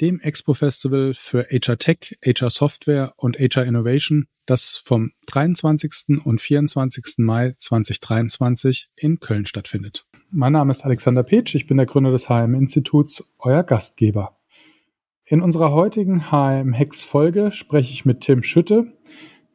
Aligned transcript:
dem 0.00 0.20
Expo-Festival 0.20 1.14
für 1.14 1.46
HR 1.50 1.78
Tech, 1.78 2.18
HR 2.24 2.50
Software 2.50 3.14
und 3.16 3.38
HR 3.38 3.64
Innovation, 3.64 4.28
das 4.46 4.80
vom 4.82 5.12
23. 5.26 6.24
und 6.24 6.40
24. 6.40 7.18
Mai 7.18 7.54
2023 7.56 8.88
in 8.96 9.20
Köln 9.20 9.46
stattfindet. 9.46 10.06
Mein 10.30 10.52
Name 10.52 10.70
ist 10.70 10.84
Alexander 10.84 11.22
Petsch, 11.22 11.54
ich 11.54 11.66
bin 11.66 11.78
der 11.78 11.86
Gründer 11.86 12.12
des 12.12 12.28
HM-Instituts, 12.28 13.24
euer 13.38 13.62
Gastgeber. 13.62 14.36
In 15.24 15.42
unserer 15.42 15.72
heutigen 15.72 16.30
HM-Hex-Folge 16.30 17.52
spreche 17.52 17.92
ich 17.92 18.04
mit 18.04 18.20
Tim 18.20 18.42
Schütte 18.42 18.92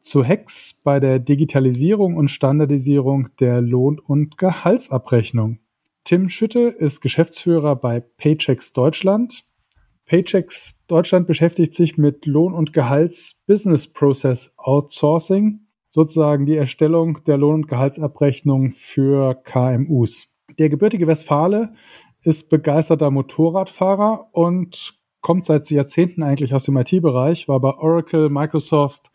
zu 0.02 0.22
Hex 0.22 0.74
bei 0.84 1.00
der 1.00 1.18
Digitalisierung 1.18 2.16
und 2.16 2.28
Standardisierung 2.28 3.30
der 3.40 3.60
Lohn- 3.60 3.98
und 3.98 4.36
Gehaltsabrechnung. 4.36 5.58
Tim 6.04 6.28
Schütte 6.28 6.60
ist 6.68 7.00
Geschäftsführer 7.00 7.74
bei 7.76 8.00
Paychecks 8.00 8.72
Deutschland 8.72 9.44
Paychecks 10.06 10.76
Deutschland 10.86 11.26
beschäftigt 11.26 11.74
sich 11.74 11.96
mit 11.96 12.26
Lohn- 12.26 12.54
und 12.54 12.72
Gehalts-Business 12.72 13.86
Process 13.86 14.52
Outsourcing, 14.58 15.60
sozusagen 15.88 16.44
die 16.44 16.56
Erstellung 16.56 17.24
der 17.24 17.38
Lohn- 17.38 17.54
und 17.54 17.68
Gehaltsabrechnung 17.68 18.72
für 18.72 19.34
KMUs. 19.44 20.26
Der 20.58 20.68
gebürtige 20.68 21.06
Westfale 21.06 21.74
ist 22.22 22.48
begeisterter 22.48 23.10
Motorradfahrer 23.10 24.28
und 24.32 24.94
kommt 25.20 25.46
seit 25.46 25.70
Jahrzehnten 25.70 26.22
eigentlich 26.22 26.54
aus 26.54 26.64
dem 26.64 26.76
IT-Bereich, 26.76 27.48
war 27.48 27.60
bei 27.60 27.74
Oracle, 27.74 28.28
Microsoft, 28.28 29.10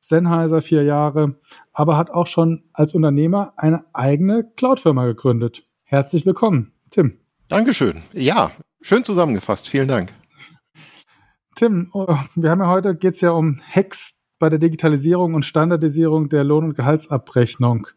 Sennheiser 0.00 0.62
vier 0.62 0.84
Jahre, 0.84 1.36
aber 1.72 1.96
hat 1.96 2.10
auch 2.10 2.26
schon 2.26 2.62
als 2.72 2.94
Unternehmer 2.94 3.52
eine 3.56 3.84
eigene 3.92 4.44
Cloud-Firma 4.56 5.06
gegründet. 5.06 5.66
Herzlich 5.84 6.24
willkommen, 6.24 6.72
Tim. 6.90 7.18
Dankeschön. 7.48 8.02
Ja, 8.12 8.52
schön 8.80 9.02
zusammengefasst. 9.02 9.68
Vielen 9.68 9.88
Dank. 9.88 10.12
Tim, 11.54 11.90
oh, 11.92 12.16
wir 12.34 12.50
haben 12.50 12.60
ja 12.60 12.68
heute, 12.68 12.94
geht 12.94 13.14
es 13.14 13.20
ja 13.20 13.30
um 13.30 13.60
Hacks 13.60 14.12
bei 14.38 14.48
der 14.48 14.58
Digitalisierung 14.58 15.34
und 15.34 15.44
Standardisierung 15.44 16.28
der 16.28 16.44
Lohn- 16.44 16.64
und 16.64 16.74
Gehaltsabrechnung. 16.74 17.88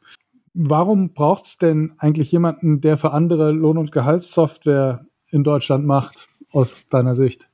Warum 0.54 1.14
braucht 1.14 1.48
es 1.48 1.58
denn 1.58 1.94
eigentlich 1.98 2.32
jemanden, 2.32 2.82
der 2.82 2.98
für 2.98 3.12
andere 3.12 3.52
Lohn- 3.52 3.78
und 3.78 3.92
Gehaltssoftware 3.92 5.06
in 5.30 5.44
Deutschland 5.44 5.86
macht, 5.86 6.28
aus 6.52 6.76
deiner 6.90 7.16
Sicht? 7.16 7.48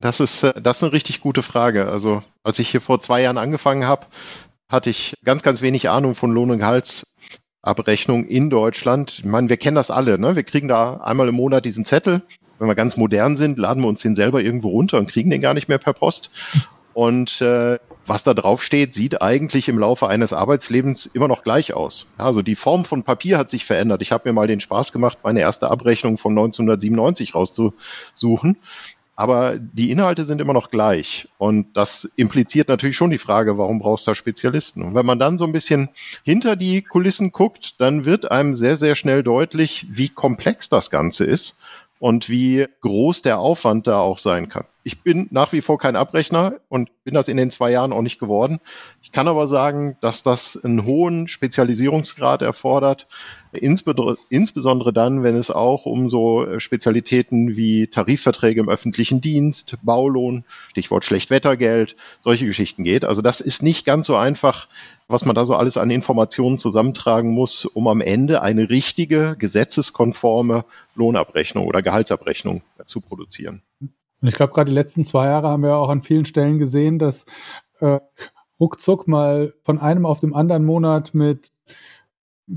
Das 0.00 0.20
ist, 0.20 0.42
äh, 0.42 0.60
das 0.60 0.78
ist 0.78 0.82
eine 0.84 0.92
richtig 0.92 1.20
gute 1.20 1.42
Frage. 1.42 1.88
Also, 1.88 2.22
als 2.42 2.58
ich 2.58 2.68
hier 2.68 2.80
vor 2.80 3.00
zwei 3.00 3.22
Jahren 3.22 3.38
angefangen 3.38 3.84
habe, 3.84 4.06
hatte 4.68 4.90
ich 4.90 5.14
ganz, 5.24 5.42
ganz 5.42 5.62
wenig 5.62 5.88
Ahnung 5.88 6.14
von 6.14 6.30
Lohn- 6.32 6.50
und 6.50 6.58
Gehaltsabrechnung 7.64 8.24
in 8.26 8.50
Deutschland. 8.50 9.18
Ich 9.18 9.24
meine, 9.24 9.48
wir 9.48 9.56
kennen 9.56 9.76
das 9.76 9.90
alle. 9.90 10.18
Ne? 10.18 10.36
Wir 10.36 10.44
kriegen 10.44 10.68
da 10.68 10.98
einmal 10.98 11.28
im 11.28 11.34
Monat 11.34 11.64
diesen 11.64 11.84
Zettel 11.84 12.22
wenn 12.58 12.68
wir 12.68 12.74
ganz 12.74 12.96
modern 12.96 13.36
sind, 13.36 13.58
laden 13.58 13.82
wir 13.82 13.88
uns 13.88 14.02
den 14.02 14.16
selber 14.16 14.40
irgendwo 14.40 14.68
runter 14.68 14.98
und 14.98 15.10
kriegen 15.10 15.30
den 15.30 15.40
gar 15.40 15.54
nicht 15.54 15.68
mehr 15.68 15.78
per 15.78 15.92
Post. 15.92 16.30
Und 16.92 17.40
äh, 17.40 17.78
was 18.06 18.22
da 18.22 18.34
drauf 18.34 18.62
steht, 18.62 18.94
sieht 18.94 19.20
eigentlich 19.20 19.68
im 19.68 19.78
Laufe 19.78 20.06
eines 20.06 20.32
Arbeitslebens 20.32 21.06
immer 21.06 21.26
noch 21.26 21.42
gleich 21.42 21.74
aus. 21.74 22.06
Also 22.16 22.40
die 22.40 22.54
Form 22.54 22.84
von 22.84 23.02
Papier 23.02 23.36
hat 23.36 23.50
sich 23.50 23.64
verändert. 23.64 24.00
Ich 24.00 24.12
habe 24.12 24.28
mir 24.28 24.32
mal 24.32 24.46
den 24.46 24.60
Spaß 24.60 24.92
gemacht, 24.92 25.18
meine 25.24 25.40
erste 25.40 25.70
Abrechnung 25.70 26.18
von 26.18 26.32
1997 26.32 27.34
rauszusuchen. 27.34 28.58
Aber 29.16 29.58
die 29.58 29.90
Inhalte 29.90 30.24
sind 30.24 30.40
immer 30.40 30.52
noch 30.52 30.70
gleich. 30.70 31.28
Und 31.38 31.76
das 31.76 32.10
impliziert 32.16 32.68
natürlich 32.68 32.96
schon 32.96 33.10
die 33.10 33.18
Frage, 33.18 33.58
warum 33.58 33.78
brauchst 33.78 34.06
du 34.06 34.10
da 34.10 34.14
Spezialisten? 34.14 34.82
Und 34.82 34.94
wenn 34.94 35.06
man 35.06 35.18
dann 35.18 35.38
so 35.38 35.44
ein 35.44 35.52
bisschen 35.52 35.90
hinter 36.24 36.56
die 36.56 36.82
Kulissen 36.82 37.30
guckt, 37.30 37.80
dann 37.80 38.04
wird 38.04 38.30
einem 38.30 38.54
sehr, 38.54 38.76
sehr 38.76 38.96
schnell 38.96 39.22
deutlich, 39.22 39.86
wie 39.88 40.08
komplex 40.08 40.68
das 40.68 40.90
Ganze 40.90 41.24
ist 41.24 41.56
und 42.00 42.28
wie 42.28 42.66
groß 42.80 43.22
der 43.22 43.38
Aufwand 43.38 43.86
da 43.86 43.98
auch 43.98 44.18
sein 44.18 44.48
kann. 44.48 44.66
Ich 44.86 45.00
bin 45.00 45.28
nach 45.30 45.52
wie 45.54 45.62
vor 45.62 45.78
kein 45.78 45.96
Abrechner 45.96 46.60
und 46.68 46.90
bin 47.04 47.14
das 47.14 47.28
in 47.28 47.38
den 47.38 47.50
zwei 47.50 47.70
Jahren 47.70 47.92
auch 47.92 48.02
nicht 48.02 48.18
geworden. 48.18 48.60
Ich 49.02 49.12
kann 49.12 49.28
aber 49.28 49.46
sagen, 49.46 49.96
dass 50.02 50.22
das 50.22 50.62
einen 50.62 50.84
hohen 50.84 51.26
Spezialisierungsgrad 51.26 52.42
erfordert, 52.42 53.06
insbesondere 53.52 54.92
dann, 54.92 55.22
wenn 55.22 55.36
es 55.36 55.50
auch 55.50 55.86
um 55.86 56.10
so 56.10 56.58
Spezialitäten 56.58 57.56
wie 57.56 57.86
Tarifverträge 57.86 58.60
im 58.60 58.68
öffentlichen 58.68 59.22
Dienst, 59.22 59.78
Baulohn, 59.82 60.44
Stichwort 60.68 61.06
Schlechtwettergeld, 61.06 61.96
solche 62.20 62.44
Geschichten 62.44 62.84
geht. 62.84 63.06
Also 63.06 63.22
das 63.22 63.40
ist 63.40 63.62
nicht 63.62 63.86
ganz 63.86 64.06
so 64.06 64.16
einfach, 64.16 64.68
was 65.08 65.24
man 65.24 65.34
da 65.34 65.46
so 65.46 65.54
alles 65.54 65.78
an 65.78 65.90
Informationen 65.90 66.58
zusammentragen 66.58 67.30
muss, 67.30 67.64
um 67.64 67.88
am 67.88 68.02
Ende 68.02 68.42
eine 68.42 68.68
richtige, 68.68 69.34
gesetzeskonforme 69.38 70.66
Lohnabrechnung 70.94 71.66
oder 71.66 71.80
Gehaltsabrechnung 71.80 72.62
zu 72.84 73.00
produzieren. 73.00 73.62
Und 74.20 74.28
ich 74.28 74.34
glaube, 74.34 74.52
gerade 74.52 74.70
die 74.70 74.74
letzten 74.74 75.04
zwei 75.04 75.26
Jahre 75.26 75.48
haben 75.48 75.62
wir 75.62 75.76
auch 75.76 75.88
an 75.88 76.02
vielen 76.02 76.24
Stellen 76.24 76.58
gesehen, 76.58 76.98
dass 76.98 77.26
äh, 77.80 78.00
ruckzuck 78.60 79.06
mal 79.08 79.54
von 79.64 79.78
einem 79.78 80.06
auf 80.06 80.20
dem 80.20 80.34
anderen 80.34 80.64
Monat 80.64 81.14
mit 81.14 81.52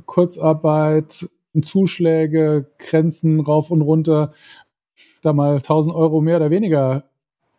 Kurzarbeit, 0.05 1.29
Zuschläge, 1.61 2.69
Grenzen 2.77 3.39
rauf 3.39 3.71
und 3.71 3.81
runter, 3.81 4.33
da 5.21 5.33
mal 5.33 5.55
1000 5.55 5.93
Euro 5.95 6.21
mehr 6.21 6.37
oder 6.37 6.49
weniger 6.51 7.03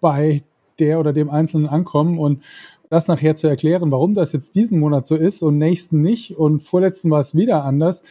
bei 0.01 0.45
der 0.79 1.01
oder 1.01 1.13
dem 1.13 1.31
Einzelnen 1.31 1.67
ankommen. 1.67 2.19
Und 2.19 2.43
das 2.91 3.09
nachher 3.09 3.37
zu 3.37 3.49
erklären, 3.49 3.91
warum 3.91 4.15
das 4.15 4.33
jetzt 4.33 4.55
diesen 4.55 4.79
Monat 4.79 5.07
so 5.07 5.17
ist 5.17 5.43
und 5.43 5.59
nächsten 5.59 6.01
nicht 6.01 6.39
und 6.39 6.61
vorletzten 6.61 7.11
war 7.11 7.21
es 7.21 7.35
wieder 7.35 7.65
anders, 7.65 8.03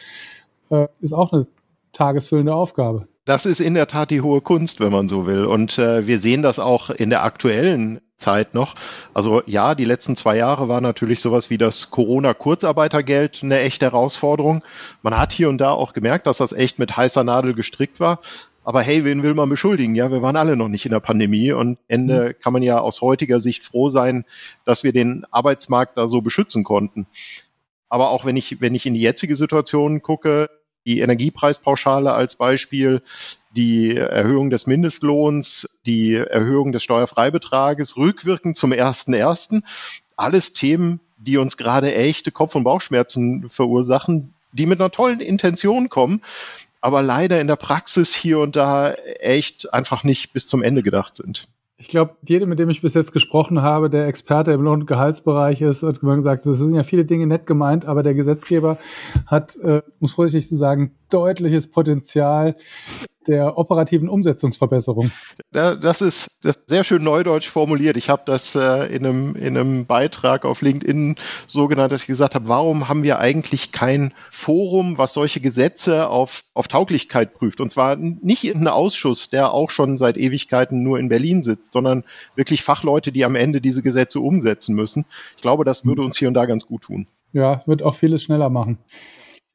äh, 0.70 0.86
ist 1.00 1.12
auch 1.12 1.32
eine 1.32 1.46
tagesfüllende 1.92 2.54
Aufgabe 2.54 3.08
das 3.28 3.44
ist 3.44 3.60
in 3.60 3.74
der 3.74 3.88
Tat 3.88 4.10
die 4.10 4.22
hohe 4.22 4.40
Kunst, 4.40 4.80
wenn 4.80 4.90
man 4.90 5.06
so 5.06 5.26
will. 5.26 5.44
Und 5.44 5.78
äh, 5.78 6.06
wir 6.06 6.18
sehen 6.18 6.40
das 6.42 6.58
auch 6.58 6.88
in 6.88 7.10
der 7.10 7.24
aktuellen 7.24 8.00
Zeit 8.16 8.54
noch. 8.54 8.74
Also 9.12 9.42
ja, 9.44 9.74
die 9.74 9.84
letzten 9.84 10.16
zwei 10.16 10.38
Jahre 10.38 10.68
war 10.68 10.80
natürlich 10.80 11.20
sowas 11.20 11.50
wie 11.50 11.58
das 11.58 11.90
Corona-Kurzarbeitergeld 11.90 13.40
eine 13.42 13.60
echte 13.60 13.84
Herausforderung. 13.84 14.64
Man 15.02 15.18
hat 15.18 15.34
hier 15.34 15.50
und 15.50 15.58
da 15.58 15.72
auch 15.72 15.92
gemerkt, 15.92 16.26
dass 16.26 16.38
das 16.38 16.54
echt 16.54 16.78
mit 16.78 16.96
heißer 16.96 17.22
Nadel 17.22 17.52
gestrickt 17.52 18.00
war. 18.00 18.20
Aber 18.64 18.80
hey, 18.80 19.04
wen 19.04 19.22
will 19.22 19.34
man 19.34 19.50
beschuldigen? 19.50 19.94
Ja, 19.94 20.10
wir 20.10 20.22
waren 20.22 20.36
alle 20.36 20.56
noch 20.56 20.68
nicht 20.68 20.86
in 20.86 20.92
der 20.92 21.00
Pandemie 21.00 21.52
und 21.52 21.78
Ende 21.86 22.28
mhm. 22.30 22.42
kann 22.42 22.54
man 22.54 22.62
ja 22.62 22.80
aus 22.80 23.02
heutiger 23.02 23.40
Sicht 23.40 23.62
froh 23.62 23.90
sein, 23.90 24.24
dass 24.64 24.84
wir 24.84 24.92
den 24.92 25.26
Arbeitsmarkt 25.30 25.98
da 25.98 26.08
so 26.08 26.22
beschützen 26.22 26.64
konnten. 26.64 27.06
Aber 27.90 28.08
auch 28.08 28.24
wenn 28.24 28.38
ich, 28.38 28.62
wenn 28.62 28.74
ich 28.74 28.86
in 28.86 28.94
die 28.94 29.00
jetzige 29.00 29.36
Situation 29.36 30.00
gucke, 30.00 30.48
die 30.88 31.00
Energiepreispauschale 31.00 32.14
als 32.14 32.34
Beispiel, 32.34 33.02
die 33.54 33.94
Erhöhung 33.94 34.48
des 34.48 34.66
Mindestlohns, 34.66 35.68
die 35.84 36.14
Erhöhung 36.14 36.72
des 36.72 36.82
Steuerfreibetrages, 36.82 37.98
rückwirkend 37.98 38.56
zum 38.56 38.72
1.1. 38.72 39.62
Alles 40.16 40.54
Themen, 40.54 41.00
die 41.18 41.36
uns 41.36 41.58
gerade 41.58 41.94
echte 41.94 42.32
Kopf- 42.32 42.54
und 42.54 42.64
Bauchschmerzen 42.64 43.50
verursachen, 43.50 44.32
die 44.52 44.64
mit 44.64 44.80
einer 44.80 44.90
tollen 44.90 45.20
Intention 45.20 45.90
kommen, 45.90 46.22
aber 46.80 47.02
leider 47.02 47.38
in 47.38 47.48
der 47.48 47.56
Praxis 47.56 48.14
hier 48.14 48.38
und 48.38 48.56
da 48.56 48.92
echt 48.92 49.72
einfach 49.74 50.04
nicht 50.04 50.32
bis 50.32 50.46
zum 50.46 50.62
Ende 50.62 50.82
gedacht 50.82 51.16
sind. 51.16 51.48
Ich 51.80 51.86
glaube, 51.86 52.16
jeder, 52.26 52.46
mit 52.46 52.58
dem 52.58 52.70
ich 52.70 52.82
bis 52.82 52.94
jetzt 52.94 53.12
gesprochen 53.12 53.62
habe, 53.62 53.88
der 53.88 54.08
Experte 54.08 54.50
im 54.50 54.62
Lohn- 54.62 54.80
und 54.80 54.86
Gehaltsbereich 54.86 55.60
ist, 55.60 55.84
hat 55.84 56.00
gesagt, 56.00 56.44
das 56.44 56.58
sind 56.58 56.74
ja 56.74 56.82
viele 56.82 57.04
Dinge 57.04 57.28
nett 57.28 57.46
gemeint, 57.46 57.86
aber 57.86 58.02
der 58.02 58.14
Gesetzgeber 58.14 58.78
hat, 59.26 59.54
äh, 59.58 59.82
muss 60.00 60.12
vorsichtig 60.12 60.48
zu 60.48 60.56
sagen, 60.56 60.96
deutliches 61.08 61.70
Potenzial, 61.70 62.56
der 63.28 63.58
operativen 63.58 64.08
Umsetzungsverbesserung. 64.08 65.12
Das 65.52 66.00
ist, 66.00 66.30
das 66.42 66.56
ist 66.56 66.68
sehr 66.68 66.84
schön 66.84 67.04
neudeutsch 67.04 67.48
formuliert. 67.48 67.96
Ich 67.96 68.08
habe 68.08 68.22
das 68.24 68.54
äh, 68.54 68.86
in, 68.94 69.06
einem, 69.06 69.36
in 69.36 69.56
einem 69.56 69.86
Beitrag 69.86 70.44
auf 70.44 70.62
LinkedIn 70.62 71.16
so 71.46 71.68
genannt, 71.68 71.92
dass 71.92 72.02
ich 72.02 72.06
gesagt 72.06 72.34
habe, 72.34 72.48
warum 72.48 72.88
haben 72.88 73.02
wir 73.02 73.18
eigentlich 73.18 73.70
kein 73.70 74.14
Forum, 74.30 74.98
was 74.98 75.12
solche 75.12 75.40
Gesetze 75.40 76.08
auf, 76.08 76.42
auf 76.54 76.68
Tauglichkeit 76.68 77.34
prüft? 77.34 77.60
Und 77.60 77.70
zwar 77.70 77.96
nicht 77.96 78.44
irgendein 78.44 78.72
Ausschuss, 78.72 79.30
der 79.30 79.52
auch 79.52 79.70
schon 79.70 79.98
seit 79.98 80.16
Ewigkeiten 80.16 80.82
nur 80.82 80.98
in 80.98 81.08
Berlin 81.08 81.42
sitzt, 81.42 81.72
sondern 81.72 82.04
wirklich 82.34 82.62
Fachleute, 82.62 83.12
die 83.12 83.24
am 83.24 83.36
Ende 83.36 83.60
diese 83.60 83.82
Gesetze 83.82 84.20
umsetzen 84.20 84.74
müssen. 84.74 85.04
Ich 85.36 85.42
glaube, 85.42 85.64
das 85.64 85.84
würde 85.84 86.02
uns 86.02 86.18
hier 86.18 86.28
und 86.28 86.34
da 86.34 86.46
ganz 86.46 86.66
gut 86.66 86.82
tun. 86.82 87.06
Ja, 87.32 87.62
wird 87.66 87.82
auch 87.82 87.94
vieles 87.94 88.22
schneller 88.22 88.48
machen. 88.48 88.78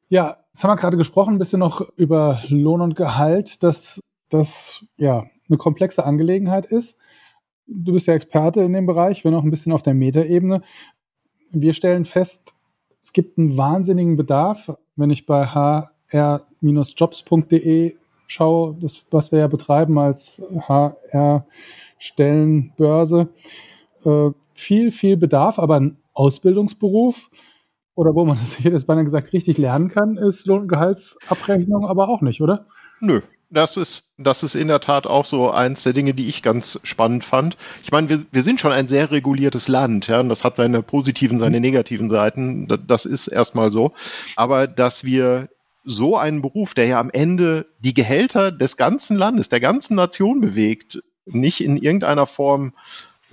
Ja, 0.10 0.38
jetzt 0.54 0.64
haben 0.64 0.72
wir 0.72 0.76
gerade 0.76 0.98
gesprochen, 0.98 1.36
ein 1.36 1.40
bisschen 1.40 1.60
noch 1.60 1.82
über 1.96 2.42
Lohn 2.50 2.82
und 2.82 2.96
Gehalt, 2.96 3.64
dass 3.64 4.00
das 4.30 4.86
ja 4.98 5.26
eine 5.50 5.58
komplexe 5.58 6.06
Angelegenheit 6.06 6.66
ist. 6.66 6.98
Du 7.66 7.94
bist 7.94 8.08
ja 8.08 8.14
Experte 8.14 8.62
in 8.62 8.74
dem 8.74 8.86
Bereich, 8.86 9.26
wenn 9.26 9.34
auch 9.34 9.44
ein 9.44 9.52
bisschen 9.52 9.72
auf 9.72 9.84
der 9.84 9.94
Metaebene. 9.94 10.62
Wir 11.52 11.74
stellen 11.74 12.06
fest, 12.06 12.54
es 13.02 13.14
gibt 13.14 13.38
einen 13.38 13.58
wahnsinnigen 13.58 14.16
Bedarf 14.16 14.70
wenn 14.96 15.10
ich 15.10 15.26
bei 15.26 15.46
hr-jobs.de 16.12 17.96
schaue, 18.28 18.78
das, 18.80 19.04
was 19.12 19.32
wir 19.32 19.40
ja 19.40 19.48
betreiben 19.48 19.98
als 19.98 20.40
HR-Stellenbörse, 20.68 23.30
äh, 24.06 24.30
viel, 24.54 24.92
viel 24.92 25.18
Bedarf, 25.18 25.58
aber 25.60 25.80
ein 25.80 25.98
Ausbildungsberuf 26.14 27.32
oder 27.96 28.16
wo 28.16 28.26
man 28.26 28.38
das, 28.40 28.58
ich 28.58 28.66
hätte 28.66 28.76
es 28.76 28.86
beinahe 28.86 29.04
gesagt, 29.04 29.34
richtig 29.34 29.58
lernen 29.58 29.90
kann, 29.90 30.18
ist 30.18 30.46
Lohn- 30.46 30.64
und 30.64 30.68
Gehaltsabrechnung 30.68 31.86
aber 31.86 32.10
auch 32.10 32.22
nicht, 32.22 32.42
oder? 32.42 32.66
Nö, 33.00 33.22
das 33.54 33.78
ist, 33.78 34.14
das 34.18 34.44
ist 34.44 34.56
in 34.56 34.68
der 34.68 34.82
Tat 34.82 35.06
auch 35.06 35.26
so 35.26 35.52
eins 35.52 35.84
der 35.84 35.94
Dinge, 35.94 36.14
die 36.14 36.28
ich 36.28 36.42
ganz 36.42 36.80
spannend 36.84 37.24
fand. 37.24 37.56
Ich 37.84 37.92
meine, 37.92 38.10
wir, 38.10 38.26
wir 38.32 38.44
sind 38.44 38.60
schon 38.60 38.72
ein 38.72 38.88
sehr 38.88 39.12
reguliertes 39.12 39.68
Land, 39.68 40.08
ja, 40.08 40.20
und 40.20 40.30
das 40.30 40.44
hat 40.44 40.56
seine 40.56 40.82
positiven, 40.82 41.40
seine 41.40 41.60
negativen 41.60 42.10
Seiten. 42.10 42.68
Das, 42.68 42.80
das 42.88 43.06
ist 43.06 43.28
erstmal 43.28 43.72
so. 43.72 43.94
Aber 44.36 44.68
dass 44.68 45.04
wir 45.04 45.50
so 45.86 46.18
einen 46.18 46.42
Beruf, 46.42 46.74
der 46.74 46.88
ja 46.88 47.00
am 47.00 47.10
Ende 47.12 47.68
die 47.80 47.94
Gehälter 47.94 48.52
des 48.52 48.78
ganzen 48.78 49.18
Landes, 49.18 49.50
der 49.50 49.60
ganzen 49.60 49.96
Nation 49.96 50.42
bewegt, 50.42 51.04
nicht 51.26 51.62
in 51.62 51.78
irgendeiner 51.78 52.26
Form 52.26 52.74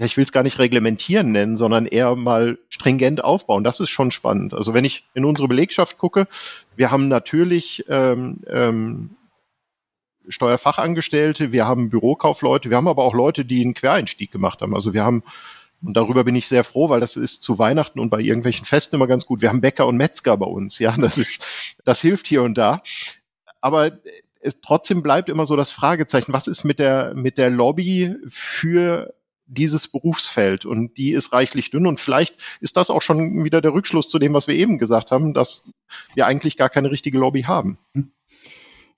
ja, 0.00 0.06
ich 0.06 0.16
will 0.16 0.24
es 0.24 0.32
gar 0.32 0.42
nicht 0.42 0.58
reglementieren 0.58 1.30
nennen, 1.30 1.58
sondern 1.58 1.84
eher 1.84 2.16
mal 2.16 2.56
stringent 2.70 3.22
aufbauen. 3.22 3.64
Das 3.64 3.80
ist 3.80 3.90
schon 3.90 4.10
spannend. 4.10 4.54
Also 4.54 4.72
wenn 4.72 4.86
ich 4.86 5.04
in 5.12 5.26
unsere 5.26 5.46
Belegschaft 5.46 5.98
gucke, 5.98 6.26
wir 6.74 6.90
haben 6.90 7.08
natürlich 7.08 7.84
ähm, 7.86 8.40
ähm, 8.46 9.10
Steuerfachangestellte, 10.26 11.52
wir 11.52 11.66
haben 11.66 11.90
Bürokaufleute, 11.90 12.70
wir 12.70 12.78
haben 12.78 12.88
aber 12.88 13.04
auch 13.04 13.12
Leute, 13.12 13.44
die 13.44 13.60
einen 13.60 13.74
Quereinstieg 13.74 14.32
gemacht 14.32 14.62
haben. 14.62 14.74
Also 14.74 14.94
wir 14.94 15.04
haben, 15.04 15.22
und 15.82 15.94
darüber 15.94 16.24
bin 16.24 16.34
ich 16.34 16.48
sehr 16.48 16.64
froh, 16.64 16.88
weil 16.88 17.00
das 17.00 17.16
ist 17.16 17.42
zu 17.42 17.58
Weihnachten 17.58 18.00
und 18.00 18.08
bei 18.08 18.20
irgendwelchen 18.20 18.64
Festen 18.64 18.96
immer 18.96 19.06
ganz 19.06 19.26
gut. 19.26 19.42
Wir 19.42 19.50
haben 19.50 19.60
Bäcker 19.60 19.86
und 19.86 19.98
Metzger 19.98 20.34
bei 20.38 20.46
uns. 20.46 20.78
Ja, 20.78 20.96
das 20.96 21.18
ist, 21.18 21.44
das 21.84 22.00
hilft 22.00 22.26
hier 22.26 22.42
und 22.42 22.56
da. 22.56 22.82
Aber 23.60 23.98
es 24.40 24.62
trotzdem 24.62 25.02
bleibt 25.02 25.28
immer 25.28 25.44
so 25.44 25.56
das 25.56 25.72
Fragezeichen, 25.72 26.32
was 26.32 26.46
ist 26.46 26.64
mit 26.64 26.78
der, 26.78 27.12
mit 27.14 27.36
der 27.36 27.50
Lobby 27.50 28.16
für 28.28 29.12
dieses 29.50 29.88
Berufsfeld 29.88 30.64
und 30.64 30.96
die 30.96 31.12
ist 31.12 31.32
reichlich 31.32 31.70
dünn 31.70 31.86
und 31.86 32.00
vielleicht 32.00 32.36
ist 32.60 32.76
das 32.76 32.90
auch 32.90 33.02
schon 33.02 33.44
wieder 33.44 33.60
der 33.60 33.74
Rückschluss 33.74 34.08
zu 34.08 34.18
dem, 34.18 34.32
was 34.32 34.46
wir 34.46 34.54
eben 34.54 34.78
gesagt 34.78 35.10
haben, 35.10 35.34
dass 35.34 35.70
wir 36.14 36.26
eigentlich 36.26 36.56
gar 36.56 36.70
keine 36.70 36.90
richtige 36.90 37.18
Lobby 37.18 37.42
haben. 37.42 37.78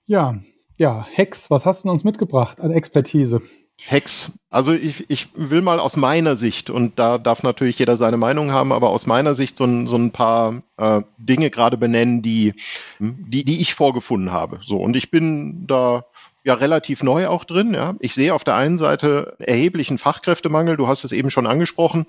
Ja, 0.05 0.39
ja, 0.77 1.05
Hex, 1.11 1.49
was 1.49 1.65
hast 1.65 1.85
du 1.85 1.89
uns 1.89 2.03
mitgebracht 2.03 2.59
an 2.59 2.71
Expertise? 2.71 3.41
Hex. 3.77 4.31
Also 4.49 4.71
ich, 4.71 5.09
ich 5.09 5.29
will 5.35 5.61
mal 5.61 5.79
aus 5.79 5.97
meiner 5.97 6.35
Sicht, 6.35 6.69
und 6.69 6.99
da 6.99 7.17
darf 7.17 7.43
natürlich 7.43 7.79
jeder 7.79 7.97
seine 7.97 8.17
Meinung 8.17 8.51
haben, 8.51 8.71
aber 8.71 8.89
aus 8.89 9.07
meiner 9.07 9.33
Sicht 9.33 9.57
so 9.57 9.65
ein, 9.65 9.87
so 9.87 9.97
ein 9.97 10.11
paar 10.11 10.61
äh, 10.77 11.01
Dinge 11.17 11.49
gerade 11.49 11.77
benennen, 11.77 12.21
die, 12.21 12.53
die, 12.99 13.43
die 13.43 13.61
ich 13.61 13.73
vorgefunden 13.73 14.31
habe. 14.31 14.59
So, 14.63 14.77
und 14.77 14.95
ich 14.95 15.11
bin 15.11 15.65
da 15.67 16.05
ja 16.43 16.53
relativ 16.55 17.03
neu 17.03 17.27
auch 17.27 17.45
drin. 17.45 17.73
Ja. 17.73 17.95
Ich 17.99 18.13
sehe 18.13 18.33
auf 18.33 18.43
der 18.43 18.55
einen 18.55 18.77
Seite 18.77 19.35
erheblichen 19.39 19.97
Fachkräftemangel. 19.97 20.77
Du 20.77 20.87
hast 20.87 21.03
es 21.03 21.11
eben 21.11 21.31
schon 21.31 21.47
angesprochen. 21.47 22.05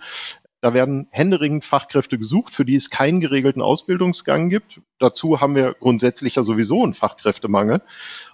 Da 0.60 0.72
werden 0.72 1.08
händeringend 1.10 1.66
Fachkräfte 1.66 2.18
gesucht, 2.18 2.54
für 2.54 2.64
die 2.64 2.74
es 2.74 2.88
keinen 2.88 3.20
geregelten 3.20 3.60
Ausbildungsgang 3.60 4.48
gibt. 4.48 4.80
Dazu 4.98 5.42
haben 5.42 5.54
wir 5.54 5.74
grundsätzlich 5.74 6.36
ja 6.36 6.42
sowieso 6.42 6.82
einen 6.82 6.94
Fachkräftemangel. 6.94 7.82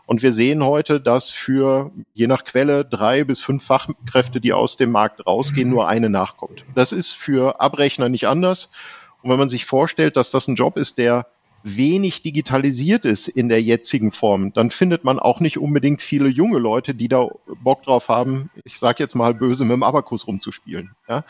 Und 0.07 0.23
wir 0.23 0.33
sehen 0.33 0.65
heute, 0.65 1.01
dass 1.01 1.33
für 1.33 1.91
je 2.15 2.29
nach 2.29 2.45
Quelle 2.45 2.85
drei 2.85 3.25
bis 3.25 3.41
fünf 3.41 3.65
Fachkräfte, 3.65 4.41
die 4.41 4.53
aus 4.53 4.77
dem 4.77 4.93
Markt 4.93 5.27
rausgehen, 5.27 5.69
nur 5.69 5.89
eine 5.89 6.09
nachkommt. 6.09 6.65
Das 6.77 6.93
ist 6.93 7.11
für 7.11 7.61
Abrechner 7.61 8.09
nicht 8.09 8.29
anders. 8.29 8.71
Und 9.23 9.31
wenn 9.31 9.39
man 9.39 9.51
sich 9.51 9.67
vorstellt, 9.67 10.17
dass 10.17 10.31
das 10.31 10.47
ein 10.47 10.55
Job 10.55 10.77
ist, 10.77 10.99
der 10.99 11.27
wenig 11.63 12.23
digitalisiert 12.23 13.05
ist 13.05 13.29
in 13.29 13.49
der 13.49 13.63
jetzigen 13.63 14.13
Form, 14.13 14.53
dann 14.53 14.71
findet 14.71 15.05
man 15.05 15.19
auch 15.19 15.41
nicht 15.41 15.59
unbedingt 15.59 16.01
viele 16.03 16.29
junge 16.29 16.59
Leute, 16.59 16.95
die 16.95 17.09
da 17.09 17.29
Bock 17.63 17.83
drauf 17.83 18.09
haben, 18.09 18.51
ich 18.65 18.79
sage 18.79 19.03
jetzt 19.03 19.15
mal 19.15 19.35
böse, 19.35 19.65
mit 19.65 19.73
dem 19.73 19.83
Abakus 19.83 20.27
rumzuspielen. 20.27 20.93
Ja? 21.09 21.25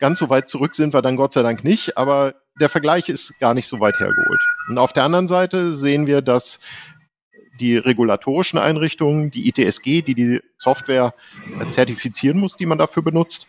Ganz 0.00 0.18
so 0.18 0.28
weit 0.28 0.48
zurück 0.48 0.74
sind 0.74 0.94
wir 0.94 1.02
dann 1.02 1.16
Gott 1.16 1.32
sei 1.32 1.42
Dank 1.42 1.62
nicht, 1.64 1.96
aber 1.96 2.34
der 2.60 2.68
Vergleich 2.68 3.08
ist 3.08 3.38
gar 3.38 3.54
nicht 3.54 3.68
so 3.68 3.78
weit 3.78 4.00
hergeholt. 4.00 4.40
Und 4.68 4.78
auf 4.78 4.92
der 4.92 5.04
anderen 5.04 5.28
Seite 5.28 5.74
sehen 5.74 6.06
wir, 6.06 6.22
dass 6.22 6.58
die 7.60 7.76
regulatorischen 7.76 8.58
Einrichtungen, 8.58 9.30
die 9.30 9.48
ITSG, 9.48 10.02
die 10.02 10.14
die 10.14 10.40
Software 10.56 11.14
zertifizieren 11.70 12.38
muss, 12.38 12.56
die 12.56 12.66
man 12.66 12.78
dafür 12.78 13.02
benutzt, 13.02 13.48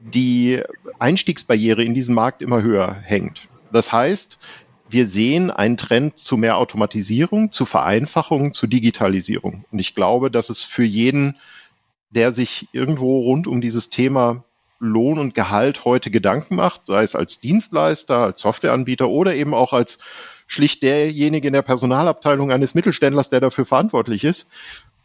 die 0.00 0.62
Einstiegsbarriere 0.98 1.82
in 1.82 1.94
diesen 1.94 2.14
Markt 2.14 2.42
immer 2.42 2.62
höher 2.62 2.92
hängt. 2.92 3.48
Das 3.72 3.92
heißt, 3.92 4.38
wir 4.88 5.06
sehen 5.08 5.50
einen 5.50 5.76
Trend 5.76 6.18
zu 6.18 6.36
mehr 6.36 6.56
Automatisierung, 6.56 7.52
zu 7.52 7.66
Vereinfachung, 7.66 8.52
zu 8.52 8.66
Digitalisierung. 8.66 9.64
Und 9.70 9.78
ich 9.78 9.94
glaube, 9.94 10.30
dass 10.30 10.50
es 10.50 10.62
für 10.62 10.84
jeden, 10.84 11.36
der 12.10 12.32
sich 12.32 12.68
irgendwo 12.72 13.20
rund 13.20 13.46
um 13.46 13.60
dieses 13.60 13.90
Thema 13.90 14.44
Lohn 14.78 15.18
und 15.18 15.34
Gehalt 15.34 15.84
heute 15.84 16.10
Gedanken 16.10 16.56
macht, 16.56 16.86
sei 16.86 17.02
es 17.02 17.16
als 17.16 17.40
Dienstleister, 17.40 18.18
als 18.18 18.40
Softwareanbieter 18.40 19.08
oder 19.08 19.34
eben 19.34 19.54
auch 19.54 19.72
als 19.72 19.98
schlicht 20.46 20.82
derjenige 20.82 21.48
in 21.48 21.54
der 21.54 21.62
Personalabteilung 21.62 22.52
eines 22.52 22.74
Mittelständlers, 22.74 23.30
der 23.30 23.40
dafür 23.40 23.66
verantwortlich 23.66 24.22
ist, 24.22 24.48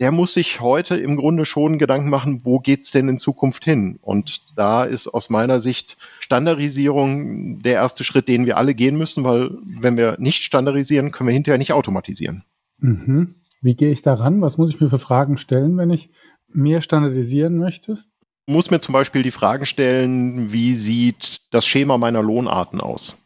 der 0.02 0.12
muss 0.12 0.34
sich 0.34 0.62
heute 0.62 0.98
im 0.98 1.16
Grunde 1.16 1.46
schon 1.46 1.78
Gedanken 1.78 2.10
machen, 2.10 2.42
wo 2.44 2.58
geht's 2.58 2.90
denn 2.90 3.08
in 3.08 3.20
Zukunft 3.20 3.64
hin? 3.64 4.00
Und 4.02 4.42
da 4.56 4.84
ist 4.84 5.08
aus 5.08 5.30
meiner 5.30 5.60
Sicht 5.60 5.96
Standardisierung 6.20 7.62
der 7.62 7.74
erste 7.74 8.04
Schritt, 8.04 8.28
den 8.28 8.48
wir 8.48 8.58
alle 8.58 8.74
gehen 8.74 8.98
müssen, 8.98 9.24
weil 9.24 9.52
wenn 9.64 9.98
wir 9.98 10.16
nicht 10.20 10.44
standardisieren, 10.44 11.12
können 11.12 11.28
wir 11.28 11.36
hinterher 11.36 11.60
nicht 11.60 11.74
automatisieren. 11.74 12.44
Mhm. 12.80 13.36
Wie 13.62 13.76
gehe 13.76 13.92
ich 13.92 14.02
daran? 14.02 14.42
Was 14.42 14.58
muss 14.58 14.72
ich 14.72 14.82
mir 14.82 14.90
für 14.90 14.98
Fragen 14.98 15.38
stellen, 15.38 15.78
wenn 15.78 15.92
ich 15.92 16.10
mehr 16.52 16.82
standardisieren 16.82 17.60
möchte? 17.60 18.00
Ich 18.48 18.54
muss 18.56 18.72
mir 18.72 18.80
zum 18.80 18.94
Beispiel 18.94 19.22
die 19.22 19.30
Fragen 19.30 19.68
stellen, 19.68 20.52
wie 20.52 20.74
sieht 20.74 21.42
das 21.52 21.68
Schema 21.68 22.00
meiner 22.00 22.24
Lohnarten 22.24 22.82
aus? 22.82 23.20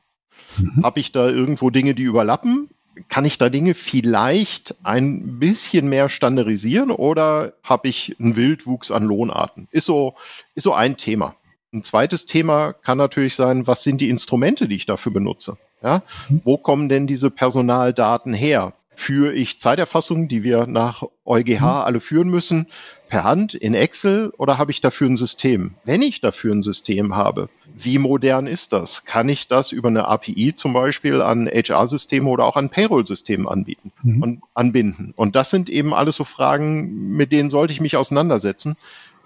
Mhm. 0.58 0.84
Habe 0.84 1.00
ich 1.00 1.14
da 1.14 1.30
irgendwo 1.30 1.70
Dinge, 1.70 1.96
die 1.96 2.04
überlappen? 2.04 2.70
Kann 3.10 3.26
ich 3.26 3.38
da 3.38 3.50
Dinge 3.50 3.74
vielleicht 3.74 4.76
ein 4.84 5.40
bisschen 5.40 5.90
mehr 5.90 6.10
standardisieren 6.10 6.92
oder 6.92 7.54
habe 7.64 7.88
ich 7.88 8.16
einen 8.20 8.36
Wildwuchs 8.36 8.92
an 8.92 9.04
Lohnarten? 9.04 9.68
Ist 9.72 9.86
so, 9.86 10.16
ist 10.56 10.64
so 10.64 10.74
ein 10.74 10.98
Thema. 10.98 11.36
Ein 11.74 11.84
zweites 11.84 12.26
Thema 12.26 12.74
kann 12.74 12.98
natürlich 12.98 13.36
sein, 13.36 13.68
was 13.68 13.84
sind 13.84 14.00
die 14.00 14.10
Instrumente, 14.10 14.68
die 14.68 14.76
ich 14.76 14.86
dafür 14.86 15.12
benutze? 15.12 15.58
Ja? 15.82 16.04
Wo 16.44 16.58
kommen 16.58 16.90
denn 16.90 17.08
diese 17.08 17.30
Personaldaten 17.30 18.34
her? 18.34 18.74
Führe 18.96 19.34
ich 19.34 19.60
Zeiterfassungen, 19.60 20.28
die 20.28 20.44
wir 20.44 20.68
nach 20.68 21.04
EuGH 21.26 21.62
mhm. 21.62 21.66
alle 21.66 22.00
führen 22.00 22.30
müssen, 22.30 22.68
per 23.08 23.24
Hand 23.24 23.54
in 23.54 23.74
Excel 23.74 24.32
oder 24.38 24.58
habe 24.58 24.72
ich 24.72 24.82
dafür 24.82 25.08
ein 25.08 25.18
System? 25.18 25.76
Wenn 25.84 26.02
ich 26.02 26.22
dafür 26.22 26.54
ein 26.54 26.64
System 26.64 27.16
habe, 27.16 27.50
wie 27.76 27.98
modern 27.98 28.48
ist 28.48 28.74
das? 28.74 29.06
Kann 29.06 29.30
ich 29.30 29.48
das 29.48 29.72
über 29.72 29.90
eine 29.90 30.08
API 30.08 30.54
zum 30.56 30.74
Beispiel 30.74 31.22
an 31.22 31.48
HR-Systeme 31.48 32.30
oder 32.30 32.46
auch 32.46 32.56
an 32.56 32.70
Payroll-Systemen 32.70 33.48
anbieten 33.48 33.92
mhm. 34.04 34.22
und 34.22 34.42
anbinden? 34.54 35.14
Und 35.16 35.36
das 35.36 35.50
sind 35.50 35.70
eben 35.70 35.94
alles 35.94 36.16
so 36.16 36.24
Fragen, 36.24 37.16
mit 37.16 37.32
denen 37.32 37.50
sollte 37.50 37.74
ich 37.74 37.82
mich 37.82 37.98
auseinandersetzen. 37.98 38.76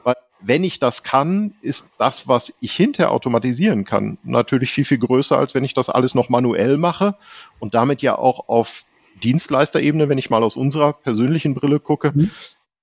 Weil 0.04 0.16
wenn 0.42 0.64
ich 0.64 0.80
das 0.80 1.04
kann, 1.04 1.54
ist 1.62 1.90
das, 1.98 2.28
was 2.28 2.54
ich 2.60 2.74
hinterher 2.74 3.12
automatisieren 3.12 3.86
kann, 3.86 4.18
natürlich 4.24 4.72
viel, 4.72 4.86
viel 4.86 5.00
größer, 5.00 5.38
als 5.38 5.54
wenn 5.54 5.64
ich 5.64 5.74
das 5.74 5.90
alles 5.90 6.16
noch 6.16 6.30
manuell 6.30 6.78
mache 6.78 7.16
und 7.60 7.74
damit 7.74 8.02
ja 8.02 8.18
auch 8.18 8.50
auf 8.50 8.84
Dienstleisterebene, 9.20 10.10
wenn 10.10 10.18
ich 10.18 10.30
mal 10.30 10.44
aus 10.44 10.56
unserer 10.56 10.94
persönlichen 10.94 11.56
Brille 11.56 11.80
gucke, 11.80 12.12
mhm. 12.14 12.32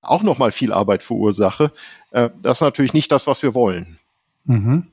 auch 0.01 0.23
nochmal 0.23 0.51
viel 0.51 0.71
Arbeit 0.71 1.03
verursache. 1.03 1.71
Äh, 2.11 2.29
das 2.41 2.57
ist 2.57 2.61
natürlich 2.61 2.93
nicht 2.93 3.11
das, 3.11 3.27
was 3.27 3.43
wir 3.43 3.53
wollen. 3.53 3.99
Mhm. 4.45 4.87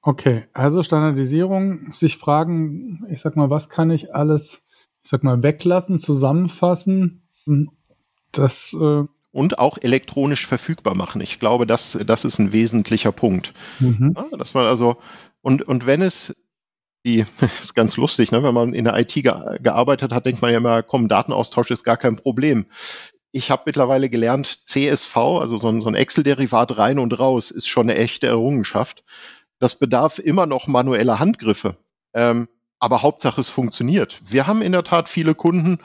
Okay, 0.00 0.44
also 0.52 0.82
Standardisierung, 0.82 1.92
sich 1.92 2.16
fragen, 2.16 3.04
ich 3.10 3.20
sag 3.20 3.36
mal, 3.36 3.50
was 3.50 3.68
kann 3.68 3.90
ich 3.90 4.14
alles, 4.14 4.62
ich 5.02 5.10
sag 5.10 5.24
mal, 5.24 5.42
weglassen, 5.42 5.98
zusammenfassen, 5.98 7.22
das 8.32 8.74
äh 8.78 9.04
und 9.30 9.58
auch 9.58 9.78
elektronisch 9.78 10.46
verfügbar 10.46 10.94
machen. 10.94 11.20
Ich 11.20 11.38
glaube, 11.38 11.66
das, 11.66 11.98
das 12.06 12.24
ist 12.24 12.38
ein 12.38 12.52
wesentlicher 12.52 13.12
Punkt. 13.12 13.52
Mhm. 13.78 14.14
Ja, 14.16 14.36
dass 14.36 14.54
man 14.54 14.66
also, 14.66 14.96
und, 15.42 15.62
und 15.62 15.86
wenn 15.86 16.02
es 16.02 16.34
die 17.04 17.24
ist 17.60 17.74
ganz 17.74 17.96
lustig, 17.96 18.32
ne? 18.32 18.42
wenn 18.42 18.54
man 18.54 18.74
in 18.74 18.84
der 18.84 18.98
IT 18.98 19.14
ge 19.14 19.32
gearbeitet 19.60 20.12
hat, 20.12 20.26
denkt 20.26 20.42
man 20.42 20.50
ja 20.50 20.58
immer, 20.58 20.82
komm, 20.82 21.08
Datenaustausch 21.08 21.70
ist 21.70 21.84
gar 21.84 21.96
kein 21.96 22.16
Problem. 22.16 22.66
Ich 23.30 23.50
habe 23.50 23.64
mittlerweile 23.66 24.08
gelernt, 24.08 24.66
CSV, 24.66 25.16
also 25.16 25.58
so 25.58 25.68
ein, 25.68 25.80
so 25.80 25.88
ein 25.88 25.94
Excel-Derivat 25.94 26.78
rein 26.78 26.98
und 26.98 27.18
raus, 27.18 27.50
ist 27.50 27.68
schon 27.68 27.90
eine 27.90 27.98
echte 27.98 28.26
Errungenschaft. 28.26 29.04
Das 29.58 29.74
bedarf 29.74 30.18
immer 30.18 30.46
noch 30.46 30.66
manueller 30.66 31.18
Handgriffe. 31.18 31.76
Ähm, 32.14 32.48
aber 32.78 33.02
Hauptsache 33.02 33.40
es 33.40 33.48
funktioniert. 33.48 34.20
Wir 34.26 34.46
haben 34.46 34.62
in 34.62 34.72
der 34.72 34.84
Tat 34.84 35.08
viele 35.08 35.34
Kunden, 35.34 35.80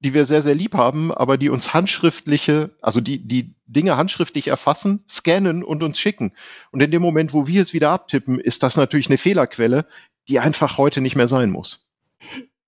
die 0.00 0.14
wir 0.14 0.26
sehr, 0.26 0.42
sehr 0.42 0.54
lieb 0.54 0.74
haben, 0.74 1.10
aber 1.12 1.38
die 1.38 1.48
uns 1.48 1.72
handschriftliche, 1.72 2.70
also 2.82 3.00
die, 3.00 3.26
die 3.26 3.54
Dinge 3.66 3.96
handschriftlich 3.96 4.48
erfassen, 4.48 5.04
scannen 5.08 5.64
und 5.64 5.82
uns 5.82 5.98
schicken. 5.98 6.32
Und 6.70 6.82
in 6.82 6.90
dem 6.90 7.02
Moment, 7.02 7.32
wo 7.32 7.46
wir 7.46 7.62
es 7.62 7.72
wieder 7.72 7.90
abtippen, 7.90 8.38
ist 8.38 8.62
das 8.62 8.76
natürlich 8.76 9.08
eine 9.08 9.18
Fehlerquelle, 9.18 9.86
die 10.28 10.38
einfach 10.38 10.78
heute 10.78 11.00
nicht 11.00 11.16
mehr 11.16 11.28
sein 11.28 11.50
muss. 11.50 11.88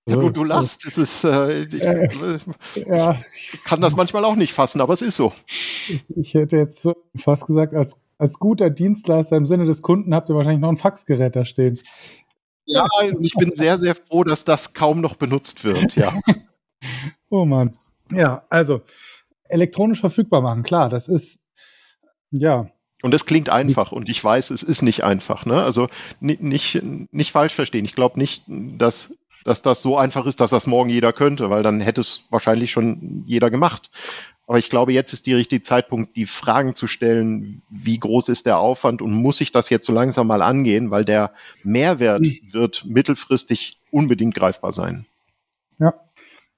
Ja, 0.09 0.17
du, 0.17 0.31
du 0.31 0.45
lachst, 0.45 0.87
es 0.87 0.97
ist, 0.97 1.25
äh, 1.25 1.65
ich, 1.65 1.85
äh, 1.85 2.09
ja. 2.87 3.21
kann 3.65 3.83
das 3.83 3.95
manchmal 3.95 4.25
auch 4.25 4.37
nicht 4.37 4.55
fassen, 4.55 4.81
aber 4.81 4.95
es 4.95 5.03
ist 5.03 5.17
so. 5.17 5.35
Ich, 5.89 6.03
ich 6.17 6.35
hätte 6.35 6.57
jetzt 6.57 6.89
fast 7.19 7.47
gesagt, 7.47 7.75
als, 7.75 7.95
als 8.17 8.39
guter 8.39 8.71
Dienstleister 8.71 9.37
im 9.37 9.45
Sinne 9.45 9.67
des 9.67 9.83
Kunden 9.83 10.15
habt 10.15 10.31
ihr 10.31 10.35
wahrscheinlich 10.35 10.63
noch 10.63 10.71
ein 10.71 10.79
Faxgerät 10.79 11.37
da 11.37 11.45
stehen. 11.45 11.79
Ja, 12.65 12.87
und 13.03 13.23
ich 13.23 13.35
bin 13.35 13.53
sehr, 13.53 13.77
sehr 13.77 13.95
froh, 13.95 14.25
dass 14.25 14.45
das 14.45 14.73
kaum 14.73 15.03
noch 15.03 15.17
benutzt 15.17 15.65
wird, 15.65 15.95
ja. 15.95 16.19
oh 17.29 17.45
Mann. 17.45 17.77
Ja, 18.11 18.47
also 18.49 18.81
elektronisch 19.45 20.01
verfügbar 20.01 20.41
machen, 20.41 20.63
klar, 20.63 20.89
das 20.89 21.09
ist, 21.09 21.41
ja, 22.31 22.71
und 23.03 23.13
das 23.13 23.27
klingt 23.27 23.49
einfach 23.49 23.93
und 23.93 24.09
ich 24.09 24.23
weiß, 24.23 24.51
es 24.51 24.63
ist 24.63 24.83
nicht 24.83 25.05
einfach. 25.05 25.47
Ne? 25.47 25.63
Also 25.63 25.89
nicht, 26.21 26.43
nicht, 26.43 27.33
falsch 27.33 27.55
verstehen. 27.55 27.85
Ich 27.85 27.95
glaube 27.95 28.19
nicht, 28.19 28.43
dass, 28.47 29.17
dass 29.45 29.63
das 29.63 29.83
so 29.83 29.97
einfach 29.97 30.27
ist, 30.27 30.41
dass 30.41 30.51
das 30.51 30.67
morgen 30.67 30.91
jeder 30.91 31.13
könnte, 31.13 31.49
weil 31.51 31.63
dann 31.63 31.81
hätte 31.81 32.01
es 32.01 32.25
wahrscheinlich 32.31 32.73
schon 32.73 33.25
jeder 33.27 33.51
gemacht. 33.51 33.91
Aber 34.49 34.59
ich 34.59 34.71
glaube, 34.71 34.95
jetzt 34.95 35.13
ist 35.13 35.27
die 35.27 35.35
richtige 35.35 35.63
Zeitpunkt, 35.63 36.17
die 36.17 36.25
Fragen 36.27 36.75
zu 36.75 36.87
stellen, 36.87 37.63
wie 37.69 37.99
groß 37.99 38.31
ist 38.31 38.47
der 38.47 38.59
Aufwand 38.59 39.03
und 39.03 39.13
muss 39.13 39.43
ich 39.43 39.53
das 39.53 39.69
jetzt 39.69 39.87
so 39.87 39.93
langsam 39.93 40.27
mal 40.27 40.43
angehen, 40.43 40.91
weil 40.91 41.05
der 41.05 41.33
Mehrwert 41.63 42.25
hm. 42.25 42.39
wird 42.51 42.85
mittelfristig 42.87 43.79
unbedingt 43.91 44.35
greifbar 44.35 44.73
sein. 44.73 45.07
Ja, 45.79 45.95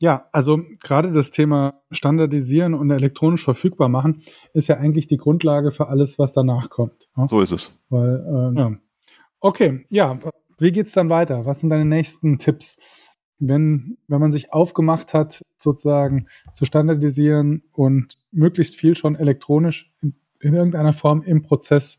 ja, 0.01 0.29
also 0.33 0.59
gerade 0.83 1.13
das 1.13 1.31
Thema 1.31 1.83
Standardisieren 1.91 2.73
und 2.73 2.91
elektronisch 2.91 3.45
verfügbar 3.45 3.91
machen 3.91 4.23
ist 4.55 4.67
ja 4.67 4.79
eigentlich 4.79 5.09
die 5.09 5.19
Grundlage 5.19 5.73
für 5.73 5.89
alles, 5.89 6.19
was 6.19 6.33
danach 6.33 6.71
kommt. 6.71 7.09
Ja? 7.17 7.29
So 7.29 7.41
ist 7.43 7.53
es. 7.53 7.79
Weil, 7.91 8.55
äh, 8.57 8.59
ja. 8.59 8.77
Okay, 9.41 9.87
ja, 9.91 10.19
wie 10.59 10.73
geht's 10.73 10.95
dann 10.95 11.11
weiter? 11.11 11.45
Was 11.45 11.61
sind 11.61 11.69
deine 11.69 11.85
nächsten 11.85 12.39
Tipps, 12.39 12.79
wenn, 13.39 13.99
wenn 14.09 14.21
man 14.21 14.33
sich 14.33 14.55
aufgemacht 14.55 15.13
hat, 15.13 15.45
sozusagen 15.59 16.29
zu 16.55 16.65
standardisieren 16.65 17.63
und 17.73 18.17
möglichst 18.33 18.77
viel 18.77 18.95
schon 18.97 19.17
elektronisch 19.17 19.93
in, 20.01 20.15
in 20.41 20.55
irgendeiner 20.55 20.95
Form 20.95 21.23
im 21.23 21.43
Prozess 21.43 21.99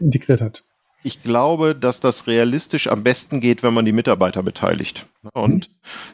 integriert 0.00 0.42
hat? 0.42 0.64
Ich 1.02 1.22
glaube, 1.22 1.74
dass 1.74 2.00
das 2.00 2.26
realistisch 2.26 2.88
am 2.88 3.02
besten 3.02 3.40
geht, 3.40 3.62
wenn 3.62 3.74
man 3.74 3.84
die 3.84 3.92
Mitarbeiter 3.92 4.42
beteiligt. 4.42 5.06
Und 5.32 5.70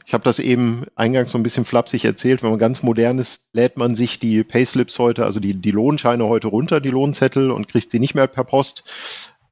ich 0.07 0.13
habe 0.13 0.25
das 0.25 0.39
eben 0.39 0.85
eingangs 0.95 1.33
so 1.33 1.39
ein 1.39 1.43
bisschen 1.43 1.65
flapsig 1.65 2.05
erzählt. 2.05 2.43
Wenn 2.43 2.51
man 2.51 2.59
ganz 2.59 2.83
modern 2.83 3.19
ist, 3.19 3.43
lädt 3.53 3.77
man 3.77 3.97
sich 3.97 4.19
die 4.19 4.45
Payslips 4.45 4.99
heute, 4.99 5.25
also 5.25 5.41
die, 5.41 5.55
die 5.55 5.71
Lohnscheine 5.71 6.27
heute 6.27 6.49
runter, 6.49 6.81
die 6.81 6.91
Lohnzettel 6.91 7.51
und 7.51 7.69
kriegt 7.69 7.91
sie 7.91 7.99
nicht 7.99 8.15
mehr 8.15 8.27
per 8.27 8.45
Post. 8.45 8.85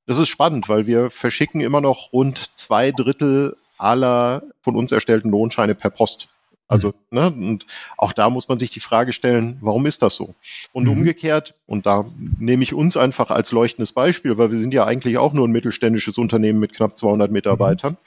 Das 0.06 0.18
ist 0.18 0.28
spannend, 0.28 0.68
weil 0.68 0.86
wir 0.86 1.10
verschicken 1.10 1.60
immer 1.60 1.80
noch 1.80 2.12
rund 2.12 2.50
zwei 2.56 2.92
Drittel 2.92 3.56
aller 3.78 4.42
von 4.60 4.76
uns 4.76 4.92
erstellten 4.92 5.30
Lohnscheine 5.30 5.74
per 5.74 5.90
Post. 5.90 6.28
Also, 6.66 6.88
mhm. 7.10 7.18
ne, 7.18 7.26
und 7.26 7.66
auch 7.96 8.12
da 8.12 8.30
muss 8.30 8.48
man 8.48 8.58
sich 8.58 8.70
die 8.70 8.80
Frage 8.80 9.12
stellen, 9.12 9.58
warum 9.60 9.86
ist 9.86 10.02
das 10.02 10.14
so? 10.14 10.34
Und 10.72 10.84
mhm. 10.84 10.92
umgekehrt, 10.92 11.54
und 11.66 11.86
da 11.86 12.06
nehme 12.38 12.62
ich 12.62 12.72
uns 12.72 12.96
einfach 12.96 13.30
als 13.30 13.52
leuchtendes 13.52 13.92
Beispiel, 13.92 14.38
weil 14.38 14.50
wir 14.50 14.58
sind 14.58 14.72
ja 14.72 14.84
eigentlich 14.84 15.18
auch 15.18 15.32
nur 15.32 15.46
ein 15.46 15.52
mittelständisches 15.52 16.18
Unternehmen 16.18 16.60
mit 16.60 16.74
knapp 16.74 16.98
200 16.98 17.30
Mitarbeitern. 17.30 17.92
Mhm. 17.92 17.98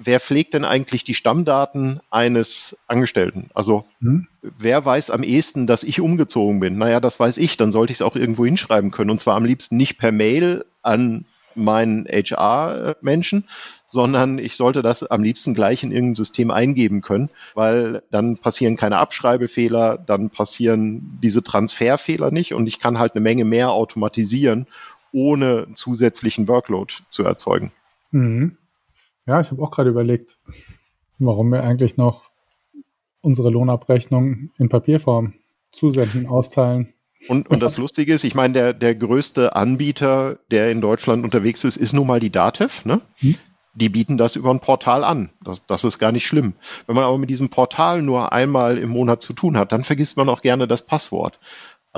Wer 0.00 0.20
pflegt 0.20 0.54
denn 0.54 0.64
eigentlich 0.64 1.02
die 1.02 1.14
Stammdaten 1.14 2.00
eines 2.08 2.78
Angestellten? 2.86 3.50
Also, 3.52 3.84
mhm. 3.98 4.28
wer 4.42 4.84
weiß 4.84 5.10
am 5.10 5.24
ehesten, 5.24 5.66
dass 5.66 5.82
ich 5.82 6.00
umgezogen 6.00 6.60
bin? 6.60 6.78
Naja, 6.78 7.00
das 7.00 7.18
weiß 7.18 7.36
ich, 7.36 7.56
dann 7.56 7.72
sollte 7.72 7.92
ich 7.92 7.98
es 7.98 8.02
auch 8.02 8.14
irgendwo 8.14 8.44
hinschreiben 8.44 8.92
können. 8.92 9.10
Und 9.10 9.20
zwar 9.20 9.36
am 9.36 9.44
liebsten 9.44 9.76
nicht 9.76 9.98
per 9.98 10.12
Mail 10.12 10.64
an 10.82 11.24
meinen 11.58 12.06
HR-Menschen, 12.06 13.44
sondern 13.88 14.38
ich 14.38 14.56
sollte 14.56 14.82
das 14.82 15.02
am 15.02 15.22
liebsten 15.22 15.54
gleich 15.54 15.82
in 15.82 15.92
irgendein 15.92 16.14
System 16.14 16.50
eingeben 16.50 17.00
können, 17.02 17.30
weil 17.54 18.02
dann 18.10 18.36
passieren 18.36 18.76
keine 18.76 18.98
Abschreibefehler, 18.98 19.98
dann 19.98 20.30
passieren 20.30 21.18
diese 21.22 21.42
Transferfehler 21.42 22.30
nicht 22.30 22.54
und 22.54 22.66
ich 22.66 22.80
kann 22.80 22.98
halt 22.98 23.14
eine 23.14 23.22
Menge 23.22 23.44
mehr 23.44 23.70
automatisieren, 23.70 24.66
ohne 25.12 25.68
zusätzlichen 25.74 26.48
Workload 26.48 26.94
zu 27.08 27.24
erzeugen. 27.24 27.72
Mhm. 28.10 28.56
Ja, 29.26 29.40
ich 29.40 29.50
habe 29.50 29.62
auch 29.62 29.70
gerade 29.70 29.90
überlegt, 29.90 30.38
warum 31.18 31.50
wir 31.50 31.62
eigentlich 31.62 31.96
noch 31.96 32.30
unsere 33.20 33.50
Lohnabrechnung 33.50 34.50
in 34.58 34.68
Papierform 34.68 35.34
zusenden, 35.70 36.26
austeilen. 36.26 36.94
Und, 37.26 37.48
und 37.50 37.60
das 37.60 37.76
Lustige 37.78 38.14
ist, 38.14 38.24
ich 38.24 38.34
meine, 38.34 38.54
der, 38.54 38.72
der 38.72 38.94
größte 38.94 39.56
Anbieter, 39.56 40.38
der 40.50 40.70
in 40.70 40.80
Deutschland 40.80 41.24
unterwegs 41.24 41.64
ist, 41.64 41.76
ist 41.76 41.92
nun 41.92 42.06
mal 42.06 42.20
die 42.20 42.30
DATEV. 42.30 42.84
Ne? 42.84 43.00
Hm? 43.16 43.36
Die 43.74 43.88
bieten 43.88 44.16
das 44.16 44.36
über 44.36 44.50
ein 44.50 44.60
Portal 44.60 45.04
an. 45.04 45.30
Das, 45.42 45.64
das 45.66 45.84
ist 45.84 45.98
gar 45.98 46.12
nicht 46.12 46.26
schlimm. 46.26 46.54
Wenn 46.86 46.96
man 46.96 47.04
aber 47.04 47.18
mit 47.18 47.30
diesem 47.30 47.48
Portal 47.48 48.02
nur 48.02 48.32
einmal 48.32 48.78
im 48.78 48.88
Monat 48.88 49.22
zu 49.22 49.32
tun 49.32 49.56
hat, 49.56 49.72
dann 49.72 49.84
vergisst 49.84 50.16
man 50.16 50.28
auch 50.28 50.42
gerne 50.42 50.66
das 50.66 50.82
Passwort. 50.82 51.38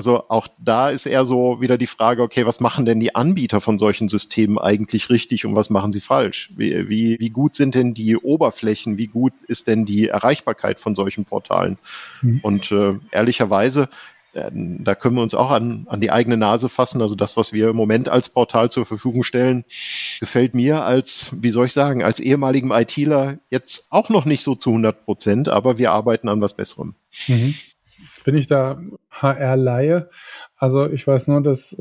Also 0.00 0.28
auch 0.28 0.48
da 0.58 0.88
ist 0.88 1.06
eher 1.06 1.24
so 1.24 1.60
wieder 1.60 1.76
die 1.76 1.86
Frage, 1.88 2.22
okay, 2.22 2.46
was 2.46 2.60
machen 2.60 2.86
denn 2.86 3.00
die 3.00 3.14
Anbieter 3.14 3.60
von 3.60 3.76
solchen 3.78 4.08
Systemen 4.08 4.56
eigentlich 4.56 5.10
richtig 5.10 5.44
und 5.44 5.54
was 5.54 5.68
machen 5.68 5.90
sie 5.90 6.00
falsch? 6.00 6.50
Wie, 6.56 6.88
wie, 6.88 7.18
wie 7.18 7.30
gut 7.30 7.56
sind 7.56 7.74
denn 7.74 7.92
die 7.92 8.16
Oberflächen? 8.16 8.98
Wie 8.98 9.08
gut 9.08 9.32
ist 9.48 9.66
denn 9.66 9.84
die 9.84 10.08
Erreichbarkeit 10.08 10.78
von 10.78 10.94
solchen 10.94 11.24
Portalen? 11.24 11.76
Mhm. 12.22 12.40
Und 12.42 12.72
äh, 12.72 12.94
ehrlicherweise 13.10 13.88
da 14.32 14.94
können 14.94 15.16
wir 15.16 15.22
uns 15.22 15.34
auch 15.34 15.50
an, 15.50 15.86
an 15.88 16.00
die 16.00 16.10
eigene 16.10 16.36
Nase 16.36 16.68
fassen. 16.68 17.02
Also 17.02 17.14
das, 17.14 17.36
was 17.36 17.52
wir 17.52 17.70
im 17.70 17.76
Moment 17.76 18.08
als 18.08 18.28
Portal 18.28 18.70
zur 18.70 18.86
Verfügung 18.86 19.24
stellen, 19.24 19.64
gefällt 20.20 20.54
mir 20.54 20.84
als, 20.84 21.34
wie 21.40 21.50
soll 21.50 21.66
ich 21.66 21.72
sagen, 21.72 22.02
als 22.02 22.20
ehemaligem 22.20 22.70
ITler 22.70 23.38
jetzt 23.50 23.86
auch 23.90 24.08
noch 24.08 24.24
nicht 24.24 24.42
so 24.42 24.54
zu 24.54 24.70
100 24.70 25.04
Prozent, 25.04 25.48
aber 25.48 25.78
wir 25.78 25.90
arbeiten 25.90 26.28
an 26.28 26.40
was 26.40 26.54
Besserem. 26.54 26.94
Mhm. 27.26 27.54
Bin 28.24 28.36
ich 28.36 28.46
da 28.46 28.80
HR-Laie? 29.10 30.10
Also 30.56 30.86
ich 30.86 31.06
weiß 31.06 31.26
nur, 31.26 31.42
dass 31.42 31.76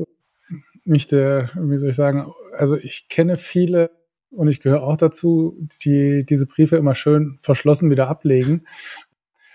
mich 0.84 1.06
der, 1.06 1.50
wie 1.54 1.78
soll 1.78 1.90
ich 1.90 1.96
sagen, 1.96 2.32
also 2.56 2.76
ich 2.76 3.08
kenne 3.08 3.36
viele 3.36 3.90
und 4.30 4.48
ich 4.48 4.60
gehöre 4.60 4.82
auch 4.82 4.96
dazu, 4.96 5.56
die 5.84 6.24
diese 6.24 6.46
Briefe 6.46 6.76
immer 6.76 6.94
schön 6.94 7.38
verschlossen 7.42 7.90
wieder 7.90 8.08
ablegen 8.08 8.64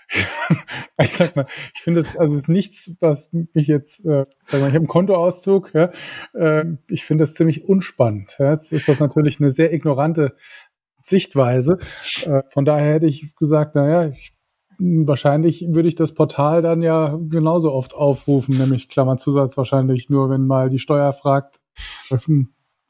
ich 1.02 1.12
sag 1.12 1.36
mal, 1.36 1.46
ich 1.74 1.82
finde 1.82 2.00
es, 2.02 2.16
also 2.16 2.34
es 2.34 2.42
ist 2.42 2.48
nichts, 2.48 2.92
was 3.00 3.28
mich 3.32 3.66
jetzt, 3.66 4.04
äh, 4.04 4.26
sag 4.44 4.60
mal, 4.60 4.68
ich 4.68 4.74
habe 4.74 4.78
einen 4.78 4.86
Kontoauszug, 4.86 5.72
ja, 5.74 5.90
äh, 6.34 6.64
ich 6.88 7.04
finde 7.04 7.24
das 7.24 7.34
ziemlich 7.34 7.64
unspannend. 7.68 8.36
Ja. 8.38 8.52
Jetzt 8.52 8.72
ist 8.72 8.88
das 8.88 9.00
natürlich 9.00 9.40
eine 9.40 9.50
sehr 9.50 9.72
ignorante 9.72 10.36
Sichtweise. 10.98 11.78
Äh, 12.24 12.42
von 12.50 12.64
daher 12.64 12.94
hätte 12.94 13.06
ich 13.06 13.34
gesagt, 13.36 13.74
naja, 13.74 14.08
ich, 14.08 14.34
wahrscheinlich 14.78 15.66
würde 15.68 15.88
ich 15.88 15.94
das 15.94 16.12
Portal 16.12 16.62
dann 16.62 16.82
ja 16.82 17.18
genauso 17.28 17.72
oft 17.72 17.94
aufrufen, 17.94 18.58
nämlich 18.58 18.88
Klammerzusatz 18.88 19.56
wahrscheinlich 19.56 20.10
nur, 20.10 20.30
wenn 20.30 20.46
mal 20.46 20.68
die 20.70 20.78
Steuer 20.78 21.12
fragt 21.12 21.60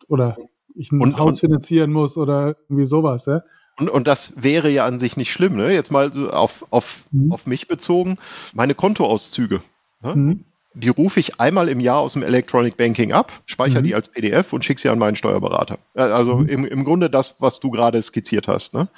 oder 0.08 0.36
ich 0.74 0.92
ein 0.92 1.00
und, 1.00 1.18
Haus 1.18 1.40
finanzieren 1.40 1.92
muss 1.92 2.16
oder 2.16 2.56
irgendwie 2.68 2.86
sowas, 2.86 3.26
ja. 3.26 3.42
Und, 3.78 3.90
und 3.90 4.06
das 4.06 4.32
wäre 4.36 4.70
ja 4.70 4.86
an 4.86 4.98
sich 4.98 5.16
nicht 5.16 5.30
schlimm, 5.30 5.56
ne? 5.56 5.72
Jetzt 5.72 5.90
mal 5.90 6.12
so 6.12 6.30
auf, 6.30 6.66
auf, 6.70 7.04
mhm. 7.10 7.30
auf 7.32 7.46
mich 7.46 7.68
bezogen. 7.68 8.18
Meine 8.54 8.74
Kontoauszüge. 8.74 9.60
Ne? 10.02 10.16
Mhm. 10.16 10.44
Die 10.74 10.88
rufe 10.88 11.20
ich 11.20 11.40
einmal 11.40 11.68
im 11.68 11.80
Jahr 11.80 11.98
aus 11.98 12.14
dem 12.14 12.22
Electronic 12.22 12.76
Banking 12.76 13.12
ab, 13.12 13.32
speichere 13.46 13.80
mhm. 13.80 13.84
die 13.84 13.94
als 13.94 14.08
PDF 14.08 14.52
und 14.52 14.64
schicke 14.64 14.80
sie 14.80 14.88
an 14.88 14.98
meinen 14.98 15.16
Steuerberater. 15.16 15.78
Äh, 15.94 16.02
also 16.02 16.36
mhm. 16.38 16.48
im, 16.48 16.64
im 16.64 16.84
Grunde 16.84 17.10
das, 17.10 17.36
was 17.38 17.60
du 17.60 17.70
gerade 17.70 18.02
skizziert 18.02 18.48
hast. 18.48 18.74
Ne? 18.74 18.88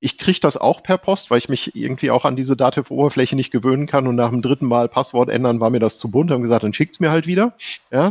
Ich 0.00 0.18
kriege 0.18 0.40
das 0.40 0.56
auch 0.56 0.82
per 0.82 0.98
Post, 0.98 1.30
weil 1.30 1.38
ich 1.38 1.48
mich 1.48 1.76
irgendwie 1.76 2.10
auch 2.10 2.24
an 2.24 2.36
diese 2.36 2.56
Dativ-Oberfläche 2.56 3.36
nicht 3.36 3.50
gewöhnen 3.50 3.86
kann 3.86 4.06
und 4.06 4.16
nach 4.16 4.30
dem 4.30 4.42
dritten 4.42 4.66
Mal 4.66 4.88
Passwort 4.88 5.28
ändern 5.28 5.60
war 5.60 5.70
mir 5.70 5.80
das 5.80 5.98
zu 5.98 6.10
bunt. 6.10 6.30
Haben 6.30 6.42
gesagt, 6.42 6.64
dann 6.64 6.72
schickt's 6.72 7.00
mir 7.00 7.10
halt 7.10 7.26
wieder. 7.26 7.52
Ja, 7.90 8.10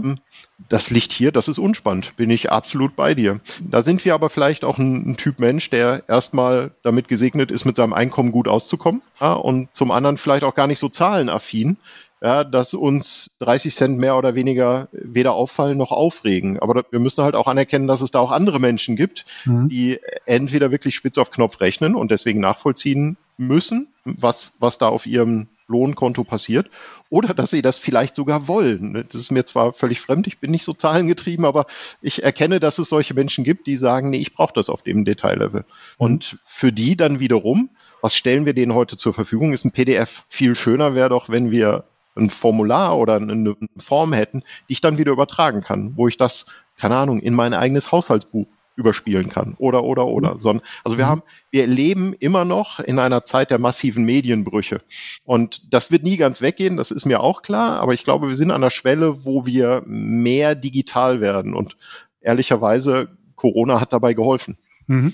das 0.67 0.89
liegt 0.89 1.13
hier, 1.13 1.31
das 1.31 1.48
ist 1.48 1.58
unspannend, 1.58 2.15
bin 2.17 2.29
ich 2.29 2.51
absolut 2.51 2.96
bei 2.96 3.15
dir. 3.15 3.39
Da 3.60 3.81
sind 3.81 4.03
wir 4.03 4.13
aber 4.13 4.29
vielleicht 4.29 4.65
auch 4.65 4.77
ein, 4.77 5.12
ein 5.12 5.17
Typ 5.17 5.39
Mensch, 5.39 5.69
der 5.69 6.03
erstmal 6.08 6.72
damit 6.84 7.08
gesegnet 7.08 7.50
ist, 7.51 7.65
mit 7.65 7.75
seinem 7.75 7.93
Einkommen 7.93 8.31
gut 8.31 8.48
auszukommen 8.48 9.01
ja, 9.22 9.34
und 9.34 9.74
zum 9.74 9.91
anderen 9.91 10.17
vielleicht 10.17 10.43
auch 10.43 10.55
gar 10.55 10.67
nicht 10.67 10.79
so 10.79 10.89
zahlenaffin, 10.89 11.77
ja, 12.21 12.43
dass 12.43 12.73
uns 12.73 13.31
30 13.39 13.75
Cent 13.75 13.97
mehr 13.97 14.17
oder 14.17 14.35
weniger 14.35 14.89
weder 14.91 15.33
auffallen 15.33 15.77
noch 15.77 15.91
aufregen. 15.91 16.59
Aber 16.59 16.83
wir 16.89 16.99
müssen 16.99 17.23
halt 17.23 17.35
auch 17.35 17.47
anerkennen, 17.47 17.88
dass 17.88 18.01
es 18.01 18.11
da 18.11 18.19
auch 18.19 18.31
andere 18.31 18.59
Menschen 18.59 18.95
gibt, 18.95 19.25
mhm. 19.45 19.69
die 19.69 19.99
entweder 20.25 20.71
wirklich 20.71 20.95
spitz 20.95 21.17
auf 21.17 21.31
Knopf 21.31 21.61
rechnen 21.61 21.95
und 21.95 22.11
deswegen 22.11 22.39
nachvollziehen 22.39 23.17
müssen, 23.38 23.88
was, 24.03 24.53
was 24.59 24.77
da 24.77 24.89
auf 24.89 25.05
ihrem 25.05 25.47
Lohnkonto 25.69 26.23
passiert 26.23 26.69
oder 27.09 27.33
dass 27.33 27.51
sie 27.51 27.61
das 27.61 27.77
vielleicht 27.77 28.15
sogar 28.15 28.47
wollen. 28.47 29.05
Das 29.11 29.21
ist 29.21 29.31
mir 29.31 29.45
zwar 29.45 29.71
völlig 29.71 30.01
fremd, 30.01 30.27
ich 30.27 30.39
bin 30.39 30.51
nicht 30.51 30.65
so 30.65 30.73
zahlengetrieben, 30.73 31.45
aber 31.45 31.67
ich 32.01 32.23
erkenne, 32.23 32.59
dass 32.59 32.79
es 32.79 32.89
solche 32.89 33.13
Menschen 33.13 33.43
gibt, 33.43 33.67
die 33.67 33.77
sagen, 33.77 34.09
nee, 34.09 34.17
ich 34.17 34.33
brauche 34.33 34.53
das 34.53 34.69
auf 34.69 34.81
dem 34.81 35.05
Detaillevel. 35.05 35.63
Und 35.97 36.39
für 36.43 36.73
die 36.73 36.97
dann 36.97 37.19
wiederum, 37.19 37.69
was 38.01 38.15
stellen 38.15 38.45
wir 38.45 38.53
denen 38.53 38.73
heute 38.73 38.97
zur 38.97 39.13
Verfügung, 39.13 39.53
ist 39.53 39.63
ein 39.63 39.71
PDF. 39.71 40.25
Viel 40.27 40.55
schöner 40.55 40.95
wäre 40.95 41.09
doch, 41.09 41.29
wenn 41.29 41.51
wir 41.51 41.85
ein 42.19 42.29
Formular 42.29 42.97
oder 42.97 43.15
eine 43.15 43.55
Form 43.77 44.13
hätten, 44.13 44.43
die 44.67 44.73
ich 44.73 44.81
dann 44.81 44.97
wieder 44.97 45.11
übertragen 45.11 45.61
kann, 45.61 45.93
wo 45.95 46.07
ich 46.07 46.17
das, 46.17 46.45
keine 46.77 46.95
Ahnung, 46.97 47.19
in 47.19 47.33
mein 47.33 47.53
eigenes 47.53 47.91
Haushaltsbuch 47.91 48.47
überspielen 48.79 49.29
kann. 49.29 49.55
Oder, 49.59 49.83
oder, 49.83 50.07
oder. 50.07 50.35
Mhm. 50.35 50.39
Sondern, 50.39 50.65
also 50.83 50.97
wir 50.97 51.05
mhm. 51.05 51.09
haben, 51.09 51.23
wir 51.51 51.67
leben 51.67 52.13
immer 52.13 52.45
noch 52.45 52.79
in 52.79 52.97
einer 52.97 53.25
Zeit 53.25 53.51
der 53.51 53.59
massiven 53.59 54.05
Medienbrüche. 54.05 54.81
Und 55.25 55.61
das 55.71 55.91
wird 55.91 56.03
nie 56.03 56.17
ganz 56.17 56.41
weggehen, 56.41 56.77
das 56.77 56.89
ist 56.89 57.05
mir 57.05 57.19
auch 57.19 57.41
klar. 57.41 57.79
Aber 57.81 57.93
ich 57.93 58.03
glaube, 58.03 58.29
wir 58.29 58.35
sind 58.35 58.51
an 58.51 58.61
der 58.61 58.69
Schwelle, 58.69 59.25
wo 59.25 59.45
wir 59.45 59.83
mehr 59.85 60.55
digital 60.55 61.19
werden. 61.21 61.53
Und 61.53 61.75
ehrlicherweise, 62.21 63.09
Corona 63.35 63.81
hat 63.81 63.93
dabei 63.93 64.13
geholfen. 64.13 64.57
Mhm. 64.88 65.13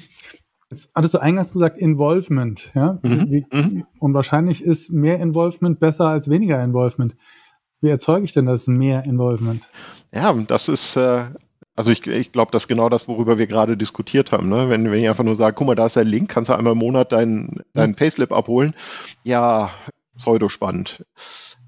Jetzt 0.75 0.89
hattest 0.93 1.13
du 1.13 1.19
eingangs 1.19 1.53
gesagt 1.53 1.77
Involvement, 1.77 2.69
ja? 2.75 2.99
Mhm. 3.01 3.31
Wie, 3.31 3.45
mhm. 3.49 3.85
und 3.99 4.13
wahrscheinlich 4.13 4.61
ist 4.61 4.91
mehr 4.91 5.21
Involvement 5.21 5.79
besser 5.79 6.05
als 6.07 6.29
weniger 6.29 6.61
Involvement. 6.61 7.15
Wie 7.79 7.87
erzeuge 7.87 8.25
ich 8.25 8.33
denn 8.33 8.45
das 8.45 8.67
mehr 8.67 9.05
Involvement? 9.05 9.63
Ja, 10.13 10.33
das 10.33 10.67
ist 10.67 10.97
äh, 10.97 11.27
also 11.77 11.91
ich, 11.91 12.05
ich 12.07 12.33
glaube, 12.33 12.51
das 12.51 12.63
ist 12.63 12.67
genau 12.67 12.89
das, 12.89 13.07
worüber 13.07 13.37
wir 13.37 13.47
gerade 13.47 13.77
diskutiert 13.77 14.33
haben. 14.33 14.49
Ne? 14.49 14.69
Wenn, 14.69 14.91
wenn 14.91 14.99
ich 14.99 15.07
einfach 15.07 15.23
nur 15.23 15.35
sage, 15.35 15.55
guck 15.55 15.67
mal, 15.67 15.75
da 15.75 15.85
ist 15.85 15.95
der 15.95 16.03
Link, 16.03 16.29
kannst 16.29 16.49
du 16.49 16.57
einmal 16.57 16.73
im 16.73 16.79
Monat 16.79 17.13
deinen 17.13 17.61
dein 17.73 17.95
Payslip 17.95 18.33
abholen. 18.33 18.75
Ja, 19.23 19.71
pseudospannend. 20.17 21.05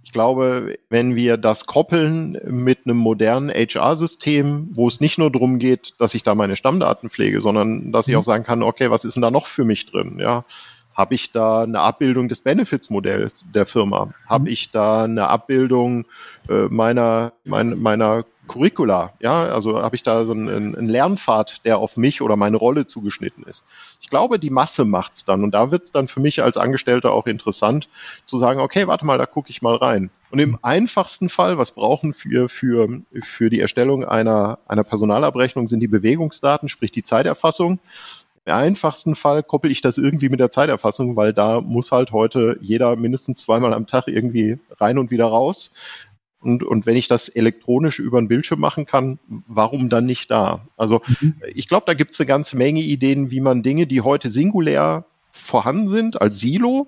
Ich 0.08 0.14
glaube, 0.14 0.78
wenn 0.90 1.18
wir 1.18 1.36
das 1.36 1.66
koppeln 1.66 2.38
mit 2.46 2.86
einem 2.86 2.96
modernen 2.96 3.50
HR-System, 3.50 4.70
wo 4.72 4.88
es 4.88 5.02
nicht 5.02 5.18
nur 5.18 5.30
darum 5.30 5.60
geht, 5.60 5.96
dass 6.00 6.14
ich 6.14 6.24
da 6.24 6.34
meine 6.34 6.56
Stammdaten 6.56 7.10
pflege, 7.10 7.42
sondern 7.42 7.92
dass 7.92 8.08
ich 8.08 8.14
mhm. 8.14 8.22
auch 8.22 8.24
sagen 8.24 8.46
kann, 8.46 8.64
okay, 8.64 8.90
was 8.90 9.04
ist 9.04 9.16
denn 9.16 9.22
da 9.22 9.32
noch 9.32 9.48
für 9.48 9.66
mich 9.66 9.86
drin? 9.86 10.18
Ja, 10.22 10.46
habe 10.94 11.14
ich 11.14 11.34
da 11.34 11.64
eine 11.64 11.82
Abbildung 11.82 12.30
des 12.30 12.40
Benefits-Modells 12.40 13.48
der 13.54 13.66
Firma? 13.66 14.14
Habe 14.26 14.46
mhm. 14.46 14.52
ich 14.54 14.72
da 14.72 15.04
eine 15.04 15.28
Abbildung 15.28 16.06
äh, 16.48 16.68
meiner, 16.70 17.34
mein, 17.44 17.78
meiner 17.78 18.24
Curricula, 18.48 19.14
ja, 19.20 19.44
also 19.46 19.82
habe 19.82 19.96
ich 19.96 20.04
da 20.04 20.24
so 20.24 20.32
einen, 20.32 20.76
einen, 20.76 20.90
Lernpfad, 20.90 21.66
der 21.66 21.78
auf 21.78 21.98
mich 21.98 22.22
oder 22.22 22.36
meine 22.36 22.58
Rolle 22.58 22.86
zugeschnitten 22.86 23.44
ist. 23.44 23.66
Ich 24.02 24.10
glaube, 24.10 24.40
die 24.40 24.50
Masse 24.50 24.86
macht's 24.86 25.26
dann 25.26 25.44
und 25.44 25.52
da 25.52 25.72
wird's 25.72 25.92
dann 25.92 26.08
für 26.08 26.20
mich 26.20 26.42
als 26.42 26.58
Angestellter 26.58 27.12
auch 27.12 27.28
interessant 27.28 27.90
zu 28.26 28.40
sagen, 28.40 28.60
okay, 28.60 28.88
warte 28.88 29.06
mal, 29.06 29.18
da 29.18 29.26
gucke 29.26 29.50
ich 29.50 29.62
mal 29.62 29.76
rein. 29.76 30.10
Und 30.30 30.40
im 30.40 30.58
einfachsten 30.62 31.30
Fall, 31.30 31.58
was 31.58 31.72
brauchen 31.72 32.14
wir 32.24 32.50
für, 32.50 33.02
für 33.22 33.50
die 33.50 33.62
Erstellung 33.62 34.04
einer, 34.04 34.60
einer 34.68 34.84
Personalabrechnung, 34.84 35.68
sind 35.68 35.80
die 35.80 35.88
Bewegungsdaten, 35.88 36.70
sprich 36.70 36.92
die 36.92 37.04
Zeiterfassung. 37.04 37.80
Im 38.48 38.54
einfachsten 38.54 39.16
Fall 39.16 39.44
koppel 39.44 39.72
ich 39.72 39.82
das 39.82 39.98
irgendwie 39.98 40.30
mit 40.30 40.40
der 40.40 40.50
Zeiterfassung, 40.50 41.18
weil 41.18 41.34
da 41.34 41.60
muss 41.60 41.92
halt 41.92 42.14
heute 42.14 42.58
jeder 42.62 42.96
mindestens 42.96 43.42
zweimal 43.42 43.74
am 43.74 43.88
Tag 43.88 44.08
irgendwie 44.08 44.58
rein 44.80 44.98
und 44.98 45.12
wieder 45.12 45.26
raus. 45.26 45.74
Und, 46.48 46.64
und 46.64 46.86
wenn 46.86 46.96
ich 46.96 47.10
das 47.10 47.28
elektronisch 47.28 48.00
über 48.00 48.18
einen 48.18 48.30
Bildschirm 48.30 48.62
machen 48.62 48.86
kann, 48.86 49.20
warum 49.28 49.90
dann 49.90 50.06
nicht 50.06 50.32
da? 50.32 50.66
Also 50.78 51.02
mhm. 51.20 51.36
ich 51.54 51.68
glaube, 51.68 51.86
da 51.86 51.94
gibt 51.94 52.14
es 52.14 52.20
eine 52.22 52.28
ganze 52.28 52.56
Menge 52.56 52.80
Ideen, 52.80 53.32
wie 53.32 53.42
man 53.42 53.64
Dinge, 53.64 53.86
die 53.86 54.00
heute 54.00 54.30
singulär 54.30 55.04
vorhanden 55.34 55.90
sind, 55.90 56.22
als 56.22 56.40
Silo, 56.40 56.88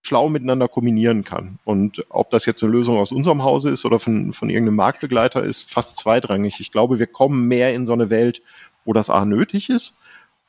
schlau 0.00 0.30
miteinander 0.30 0.66
kombinieren 0.66 1.24
kann. 1.24 1.58
Und 1.64 2.06
ob 2.08 2.30
das 2.30 2.46
jetzt 2.46 2.62
eine 2.62 2.72
Lösung 2.72 2.96
aus 2.96 3.12
unserem 3.12 3.42
Hause 3.42 3.68
ist 3.68 3.84
oder 3.84 4.00
von, 4.00 4.32
von 4.32 4.48
irgendeinem 4.48 4.76
Marktbegleiter, 4.76 5.44
ist 5.44 5.70
fast 5.70 5.98
zweitrangig. 5.98 6.58
Ich 6.60 6.72
glaube, 6.72 6.98
wir 6.98 7.06
kommen 7.06 7.48
mehr 7.48 7.74
in 7.74 7.86
so 7.86 7.92
eine 7.92 8.08
Welt, 8.08 8.40
wo 8.86 8.94
das 8.94 9.10
A 9.10 9.26
nötig 9.26 9.68
ist 9.68 9.98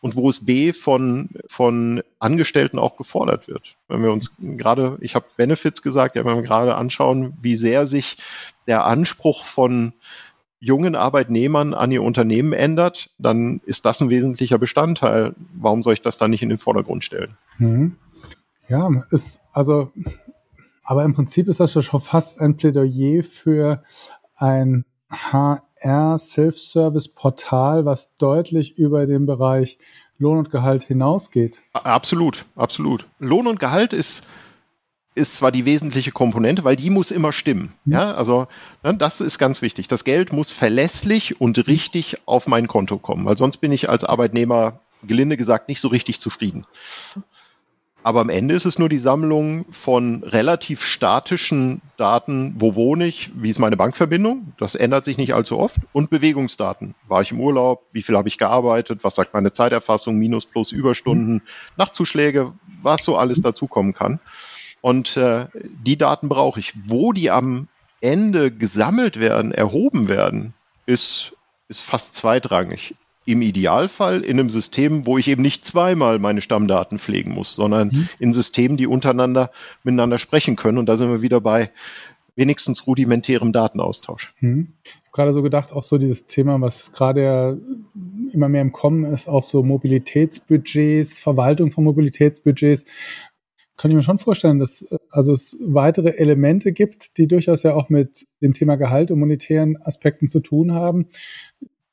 und 0.01 0.15
wo 0.15 0.29
es 0.29 0.45
B 0.45 0.73
von, 0.73 1.29
von 1.47 2.03
Angestellten 2.19 2.79
auch 2.79 2.97
gefordert 2.97 3.47
wird. 3.47 3.75
Wenn 3.87 4.03
wir 4.03 4.11
uns 4.11 4.35
gerade, 4.39 4.97
ich 5.01 5.15
habe 5.15 5.25
Benefits 5.35 5.81
gesagt, 5.81 6.15
ja, 6.15 6.25
wenn 6.25 6.35
wir 6.35 6.43
gerade 6.43 6.75
anschauen, 6.75 7.37
wie 7.41 7.55
sehr 7.55 7.87
sich 7.87 8.17
der 8.67 8.85
Anspruch 8.85 9.43
von 9.43 9.93
jungen 10.59 10.95
Arbeitnehmern 10.95 11.73
an 11.73 11.91
ihr 11.91 12.03
Unternehmen 12.03 12.53
ändert, 12.53 13.11
dann 13.17 13.61
ist 13.65 13.85
das 13.85 14.01
ein 14.01 14.09
wesentlicher 14.09 14.57
Bestandteil. 14.57 15.35
Warum 15.53 15.81
soll 15.81 15.93
ich 15.93 16.01
das 16.01 16.17
dann 16.17 16.31
nicht 16.31 16.43
in 16.43 16.49
den 16.49 16.57
Vordergrund 16.57 17.03
stellen? 17.03 17.37
Mhm. 17.57 17.95
Ja, 18.67 18.89
ist 19.11 19.39
also, 19.53 19.91
aber 20.83 21.03
im 21.03 21.13
Prinzip 21.13 21.47
ist 21.47 21.59
das 21.59 21.71
schon 21.71 22.01
fast 22.01 22.41
ein 22.41 22.57
Plädoyer 22.57 23.23
für 23.23 23.83
ein 24.35 24.85
HR 25.09 25.66
Self-Service 25.81 27.07
Portal, 27.09 27.85
was 27.85 28.09
deutlich 28.17 28.77
über 28.77 29.05
den 29.05 29.25
Bereich 29.25 29.77
Lohn 30.19 30.39
und 30.39 30.51
Gehalt 30.51 30.83
hinausgeht. 30.83 31.59
Absolut, 31.73 32.45
absolut. 32.55 33.07
Lohn 33.19 33.47
und 33.47 33.59
Gehalt 33.59 33.93
ist 33.93 34.25
ist 35.17 35.35
zwar 35.35 35.51
die 35.51 35.65
wesentliche 35.65 36.11
Komponente, 36.11 36.63
weil 36.63 36.75
die 36.75 36.91
muss 36.91 37.09
immer 37.09 37.33
stimmen. 37.33 37.73
Mhm. 37.85 37.93
Ja, 37.93 38.13
also 38.13 38.47
ne, 38.83 38.95
das 38.95 39.19
ist 39.19 39.39
ganz 39.39 39.61
wichtig. 39.61 39.87
Das 39.87 40.03
Geld 40.03 40.31
muss 40.31 40.51
verlässlich 40.51 41.41
und 41.41 41.67
richtig 41.67 42.17
auf 42.25 42.47
mein 42.47 42.67
Konto 42.67 42.99
kommen, 42.99 43.25
weil 43.25 43.37
sonst 43.37 43.57
bin 43.57 43.71
ich 43.71 43.89
als 43.89 44.03
Arbeitnehmer 44.03 44.79
gelinde 45.03 45.35
gesagt 45.35 45.69
nicht 45.69 45.81
so 45.81 45.87
richtig 45.87 46.19
zufrieden. 46.19 46.65
Aber 48.07 48.21
am 48.21 48.29
Ende 48.29 48.55
ist 48.55 48.63
es 48.63 48.79
nur 48.79 48.87
die 48.87 48.99
Sammlung 48.99 49.65
von 49.69 50.23
relativ 50.23 50.81
statischen 50.85 51.81
Daten, 51.97 52.55
wo 52.57 52.73
wohne 52.73 53.05
ich, 53.05 53.31
wie 53.35 53.49
ist 53.49 53.59
meine 53.59 53.75
Bankverbindung, 53.75 54.53
das 54.57 54.75
ändert 54.75 55.03
sich 55.03 55.17
nicht 55.17 55.33
allzu 55.33 55.59
oft, 55.59 55.75
und 55.91 56.09
Bewegungsdaten. 56.09 56.95
War 57.09 57.21
ich 57.21 57.33
im 57.33 57.41
Urlaub, 57.41 57.83
wie 57.91 58.01
viel 58.01 58.15
habe 58.15 58.29
ich 58.29 58.37
gearbeitet, 58.37 58.99
was 59.01 59.15
sagt 59.15 59.33
meine 59.33 59.51
Zeiterfassung, 59.51 60.17
Minus, 60.17 60.45
Plus, 60.45 60.71
Überstunden, 60.71 61.41
Nachtzuschläge, 61.75 62.53
was 62.81 63.03
so 63.03 63.17
alles 63.17 63.41
dazukommen 63.41 63.93
kann. 63.93 64.21
Und 64.79 65.17
äh, 65.17 65.47
die 65.53 65.97
Daten 65.97 66.29
brauche 66.29 66.61
ich. 66.61 66.75
Wo 66.85 67.11
die 67.11 67.29
am 67.29 67.67
Ende 67.99 68.51
gesammelt 68.51 69.19
werden, 69.19 69.51
erhoben 69.51 70.07
werden, 70.07 70.53
ist, 70.85 71.33
ist 71.67 71.81
fast 71.81 72.15
zweitrangig 72.15 72.95
im 73.27 73.41
Idealfall 73.41 74.21
in 74.21 74.39
einem 74.39 74.49
System, 74.49 75.05
wo 75.05 75.17
ich 75.17 75.27
eben 75.27 75.41
nicht 75.41 75.65
zweimal 75.65 76.17
meine 76.17 76.41
Stammdaten 76.41 76.97
pflegen 76.97 77.33
muss, 77.33 77.55
sondern 77.55 77.89
mhm. 77.89 78.09
in 78.19 78.33
Systemen, 78.33 78.77
die 78.77 78.87
untereinander 78.87 79.51
miteinander 79.83 80.17
sprechen 80.17 80.55
können. 80.55 80.77
Und 80.77 80.87
da 80.87 80.95
sind 80.95 81.09
wir 81.09 81.21
wieder 81.21 81.41
bei 81.41 81.69
wenigstens 82.37 82.87
rudimentärem 82.87 83.51
Datenaustausch. 83.51 84.33
Mhm. 84.39 84.69
Ich 84.85 84.93
habe 84.93 85.11
gerade 85.11 85.33
so 85.33 85.41
gedacht, 85.41 85.73
auch 85.73 85.83
so 85.83 85.97
dieses 85.97 86.27
Thema, 86.27 86.61
was 86.61 86.93
gerade 86.93 87.21
ja 87.21 87.57
immer 88.31 88.47
mehr 88.47 88.61
im 88.61 88.71
Kommen 88.71 89.11
ist, 89.11 89.27
auch 89.27 89.43
so 89.43 89.61
Mobilitätsbudgets, 89.61 91.19
Verwaltung 91.19 91.71
von 91.71 91.83
Mobilitätsbudgets. 91.83 92.85
Kann 93.75 93.91
ich 93.91 93.97
mir 93.97 94.03
schon 94.03 94.19
vorstellen, 94.19 94.57
dass 94.57 94.87
also 95.09 95.33
es 95.33 95.57
weitere 95.61 96.11
Elemente 96.11 96.71
gibt, 96.71 97.17
die 97.17 97.27
durchaus 97.27 97.63
ja 97.63 97.73
auch 97.73 97.89
mit 97.89 98.25
dem 98.41 98.53
Thema 98.53 98.75
Gehalt 98.77 99.11
und 99.11 99.19
monetären 99.19 99.77
Aspekten 99.81 100.29
zu 100.29 100.39
tun 100.39 100.71
haben, 100.71 101.07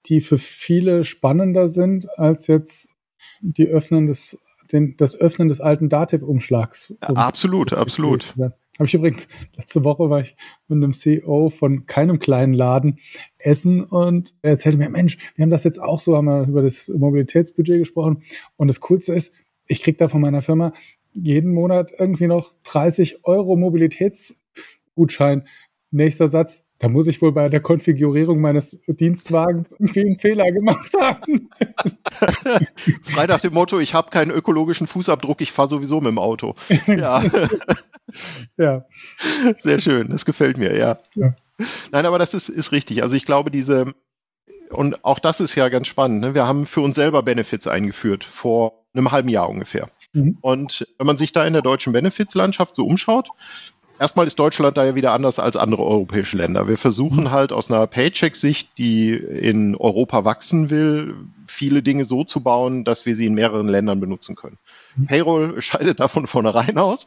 die 0.06 0.20
für 0.20 0.38
viele 0.38 1.04
spannender 1.04 1.68
sind 1.68 2.08
als 2.18 2.46
jetzt 2.46 2.88
die 3.40 3.66
Öffnen 3.66 4.06
des, 4.06 4.38
den, 4.72 4.96
das 4.96 5.14
Öffnen 5.14 5.48
des 5.48 5.60
alten 5.60 5.88
Dativ-Umschlags. 5.88 6.94
Ja, 7.02 7.08
absolut, 7.10 7.72
absolut. 7.72 8.34
Habe 8.36 8.86
ich 8.86 8.94
übrigens, 8.94 9.28
letzte 9.56 9.84
Woche 9.84 10.10
war 10.10 10.20
ich 10.20 10.36
mit 10.66 10.82
einem 10.82 10.94
CEO 10.94 11.50
von 11.50 11.86
keinem 11.86 12.18
kleinen 12.18 12.54
Laden 12.54 12.98
essen 13.38 13.84
und 13.84 14.34
er 14.42 14.52
erzählte 14.52 14.78
mir, 14.78 14.88
Mensch, 14.88 15.16
wir 15.36 15.44
haben 15.44 15.50
das 15.50 15.62
jetzt 15.62 15.80
auch 15.80 16.00
so, 16.00 16.16
haben 16.16 16.26
wir 16.26 16.48
über 16.48 16.62
das 16.62 16.88
Mobilitätsbudget 16.88 17.78
gesprochen. 17.78 18.24
Und 18.56 18.66
das 18.68 18.80
Coolste 18.80 19.14
ist, 19.14 19.32
ich 19.66 19.82
kriege 19.82 19.96
da 19.96 20.08
von 20.08 20.20
meiner 20.20 20.42
Firma 20.42 20.72
jeden 21.12 21.52
Monat 21.52 21.92
irgendwie 21.96 22.26
noch 22.26 22.52
30 22.64 23.24
Euro 23.24 23.54
Mobilitätsgutschein. 23.54 25.46
Nächster 25.92 26.26
Satz, 26.26 26.63
da 26.84 26.90
muss 26.90 27.06
ich 27.06 27.22
wohl 27.22 27.32
bei 27.32 27.48
der 27.48 27.60
Konfigurierung 27.60 28.42
meines 28.42 28.76
Dienstwagens 28.86 29.72
irgendwie 29.72 30.02
einen 30.02 30.18
Fehler 30.18 30.52
gemacht 30.52 30.92
haben. 31.00 31.48
Frei 33.04 33.26
nach 33.26 33.40
dem 33.40 33.54
Motto, 33.54 33.80
ich 33.80 33.94
habe 33.94 34.10
keinen 34.10 34.30
ökologischen 34.30 34.86
Fußabdruck, 34.86 35.40
ich 35.40 35.50
fahre 35.50 35.70
sowieso 35.70 36.02
mit 36.02 36.10
dem 36.10 36.18
Auto. 36.18 36.54
Ja. 36.86 37.24
ja. 38.58 38.84
Sehr 39.62 39.80
schön, 39.80 40.10
das 40.10 40.26
gefällt 40.26 40.58
mir, 40.58 40.76
ja. 40.76 40.98
ja. 41.14 41.34
Nein, 41.90 42.04
aber 42.04 42.18
das 42.18 42.34
ist, 42.34 42.50
ist 42.50 42.70
richtig. 42.70 43.02
Also 43.02 43.16
ich 43.16 43.24
glaube, 43.24 43.50
diese, 43.50 43.94
und 44.68 45.06
auch 45.06 45.20
das 45.20 45.40
ist 45.40 45.54
ja 45.54 45.70
ganz 45.70 45.86
spannend, 45.86 46.20
ne? 46.20 46.34
wir 46.34 46.46
haben 46.46 46.66
für 46.66 46.82
uns 46.82 46.96
selber 46.96 47.22
Benefits 47.22 47.66
eingeführt, 47.66 48.24
vor 48.24 48.84
einem 48.92 49.10
halben 49.10 49.30
Jahr 49.30 49.48
ungefähr. 49.48 49.88
Mhm. 50.12 50.36
Und 50.42 50.86
wenn 50.98 51.06
man 51.06 51.16
sich 51.16 51.32
da 51.32 51.46
in 51.46 51.54
der 51.54 51.62
deutschen 51.62 51.94
Benefits-Landschaft 51.94 52.74
so 52.74 52.84
umschaut, 52.84 53.30
Erstmal 53.98 54.26
ist 54.26 54.38
Deutschland 54.38 54.76
da 54.76 54.84
ja 54.84 54.94
wieder 54.94 55.12
anders 55.12 55.38
als 55.38 55.56
andere 55.56 55.84
europäische 55.84 56.36
Länder. 56.36 56.66
Wir 56.66 56.78
versuchen 56.78 57.30
halt 57.30 57.52
aus 57.52 57.70
einer 57.70 57.86
Paycheck-Sicht, 57.86 58.76
die 58.76 59.12
in 59.12 59.76
Europa 59.76 60.24
wachsen 60.24 60.68
will, 60.68 61.14
viele 61.46 61.82
Dinge 61.82 62.04
so 62.04 62.24
zu 62.24 62.40
bauen, 62.40 62.84
dass 62.84 63.06
wir 63.06 63.14
sie 63.14 63.26
in 63.26 63.34
mehreren 63.34 63.68
Ländern 63.68 64.00
benutzen 64.00 64.34
können. 64.34 64.58
Mhm. 64.96 65.06
Payroll 65.06 65.62
scheidet 65.62 66.00
davon 66.00 66.26
vornherein 66.26 66.76
aus, 66.78 67.06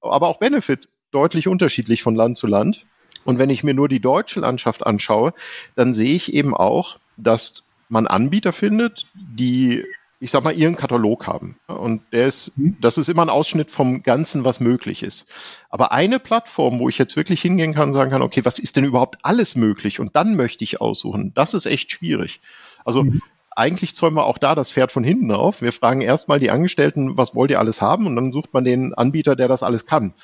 aber 0.00 0.28
auch 0.28 0.38
Benefits 0.38 0.88
deutlich 1.10 1.46
unterschiedlich 1.46 2.02
von 2.02 2.14
Land 2.14 2.38
zu 2.38 2.46
Land. 2.46 2.86
Und 3.24 3.38
wenn 3.38 3.50
ich 3.50 3.62
mir 3.62 3.74
nur 3.74 3.88
die 3.88 4.00
deutsche 4.00 4.40
Landschaft 4.40 4.84
anschaue, 4.86 5.34
dann 5.76 5.94
sehe 5.94 6.14
ich 6.14 6.32
eben 6.32 6.54
auch, 6.54 6.98
dass 7.16 7.62
man 7.88 8.06
Anbieter 8.06 8.52
findet, 8.52 9.06
die 9.14 9.84
ich 10.24 10.30
sag 10.30 10.42
mal, 10.42 10.56
ihren 10.56 10.76
Katalog 10.76 11.26
haben. 11.26 11.58
Und 11.66 12.00
der 12.10 12.28
ist, 12.28 12.56
mhm. 12.56 12.78
das 12.80 12.96
ist 12.96 13.10
immer 13.10 13.20
ein 13.20 13.28
Ausschnitt 13.28 13.70
vom 13.70 14.02
Ganzen, 14.02 14.42
was 14.42 14.58
möglich 14.58 15.02
ist. 15.02 15.26
Aber 15.68 15.92
eine 15.92 16.18
Plattform, 16.18 16.78
wo 16.78 16.88
ich 16.88 16.96
jetzt 16.96 17.14
wirklich 17.14 17.42
hingehen 17.42 17.74
kann 17.74 17.88
und 17.88 17.92
sagen 17.92 18.10
kann, 18.10 18.22
okay, 18.22 18.42
was 18.42 18.58
ist 18.58 18.76
denn 18.76 18.86
überhaupt 18.86 19.18
alles 19.20 19.54
möglich? 19.54 20.00
Und 20.00 20.16
dann 20.16 20.34
möchte 20.34 20.64
ich 20.64 20.80
aussuchen. 20.80 21.32
Das 21.34 21.52
ist 21.52 21.66
echt 21.66 21.92
schwierig. 21.92 22.40
Also 22.86 23.02
mhm. 23.02 23.20
eigentlich 23.50 23.94
zäumen 23.94 24.16
wir 24.16 24.24
auch 24.24 24.38
da 24.38 24.54
das 24.54 24.72
Pferd 24.72 24.92
von 24.92 25.04
hinten 25.04 25.30
auf. 25.30 25.60
Wir 25.60 25.72
fragen 25.72 26.00
erstmal 26.00 26.40
die 26.40 26.50
Angestellten, 26.50 27.18
was 27.18 27.34
wollt 27.34 27.50
ihr 27.50 27.58
alles 27.58 27.82
haben? 27.82 28.06
Und 28.06 28.16
dann 28.16 28.32
sucht 28.32 28.54
man 28.54 28.64
den 28.64 28.94
Anbieter, 28.94 29.36
der 29.36 29.48
das 29.48 29.62
alles 29.62 29.84
kann. 29.84 30.14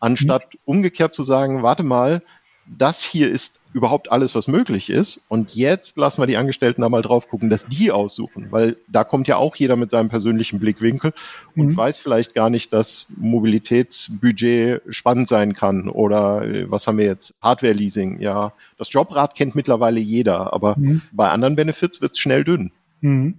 Anstatt 0.00 0.54
mhm. 0.54 0.58
umgekehrt 0.64 1.14
zu 1.14 1.22
sagen, 1.22 1.62
warte 1.62 1.84
mal, 1.84 2.20
das 2.66 3.04
hier 3.04 3.30
ist 3.30 3.55
überhaupt 3.76 4.10
alles, 4.10 4.34
was 4.34 4.48
möglich 4.48 4.88
ist. 4.88 5.22
Und 5.28 5.54
jetzt 5.54 5.98
lassen 5.98 6.22
wir 6.22 6.26
die 6.26 6.38
Angestellten 6.38 6.80
da 6.80 6.88
mal 6.88 7.02
drauf 7.02 7.28
gucken, 7.28 7.50
dass 7.50 7.66
die 7.66 7.92
aussuchen, 7.92 8.46
weil 8.50 8.78
da 8.88 9.04
kommt 9.04 9.28
ja 9.28 9.36
auch 9.36 9.54
jeder 9.54 9.76
mit 9.76 9.90
seinem 9.90 10.08
persönlichen 10.08 10.58
Blickwinkel 10.58 11.12
und 11.54 11.66
mhm. 11.66 11.76
weiß 11.76 11.98
vielleicht 11.98 12.34
gar 12.34 12.48
nicht, 12.48 12.72
dass 12.72 13.06
Mobilitätsbudget 13.18 14.80
spannend 14.88 15.28
sein 15.28 15.52
kann 15.52 15.90
oder 15.90 16.42
äh, 16.42 16.70
was 16.70 16.86
haben 16.86 16.96
wir 16.96 17.04
jetzt? 17.04 17.34
Hardware-Leasing. 17.42 18.18
Ja, 18.18 18.54
das 18.78 18.90
Jobrad 18.90 19.34
kennt 19.34 19.54
mittlerweile 19.54 20.00
jeder, 20.00 20.54
aber 20.54 20.76
mhm. 20.78 21.02
bei 21.12 21.28
anderen 21.28 21.54
Benefits 21.54 22.00
wird 22.00 22.12
es 22.12 22.18
schnell 22.18 22.44
dünn. 22.44 22.72
Mhm. 23.02 23.34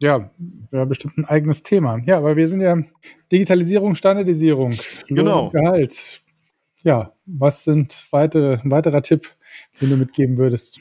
Ja, 0.00 0.30
ja, 0.72 0.84
bestimmt 0.86 1.18
ein 1.18 1.24
eigenes 1.24 1.62
Thema. 1.62 1.98
Ja, 2.04 2.18
aber 2.18 2.36
wir 2.36 2.48
sind 2.48 2.62
ja 2.62 2.78
Digitalisierung, 3.30 3.94
Standardisierung, 3.94 4.72
Lohn, 4.72 5.16
genau. 5.16 5.50
Gehalt. 5.50 5.96
Ja, 6.82 7.12
was 7.26 7.64
sind 7.64 8.06
weitere, 8.10 8.58
ein 8.60 8.70
weiterer 8.70 9.02
Tipp, 9.02 9.28
den 9.80 9.90
du 9.90 9.96
mitgeben 9.96 10.36
würdest? 10.36 10.80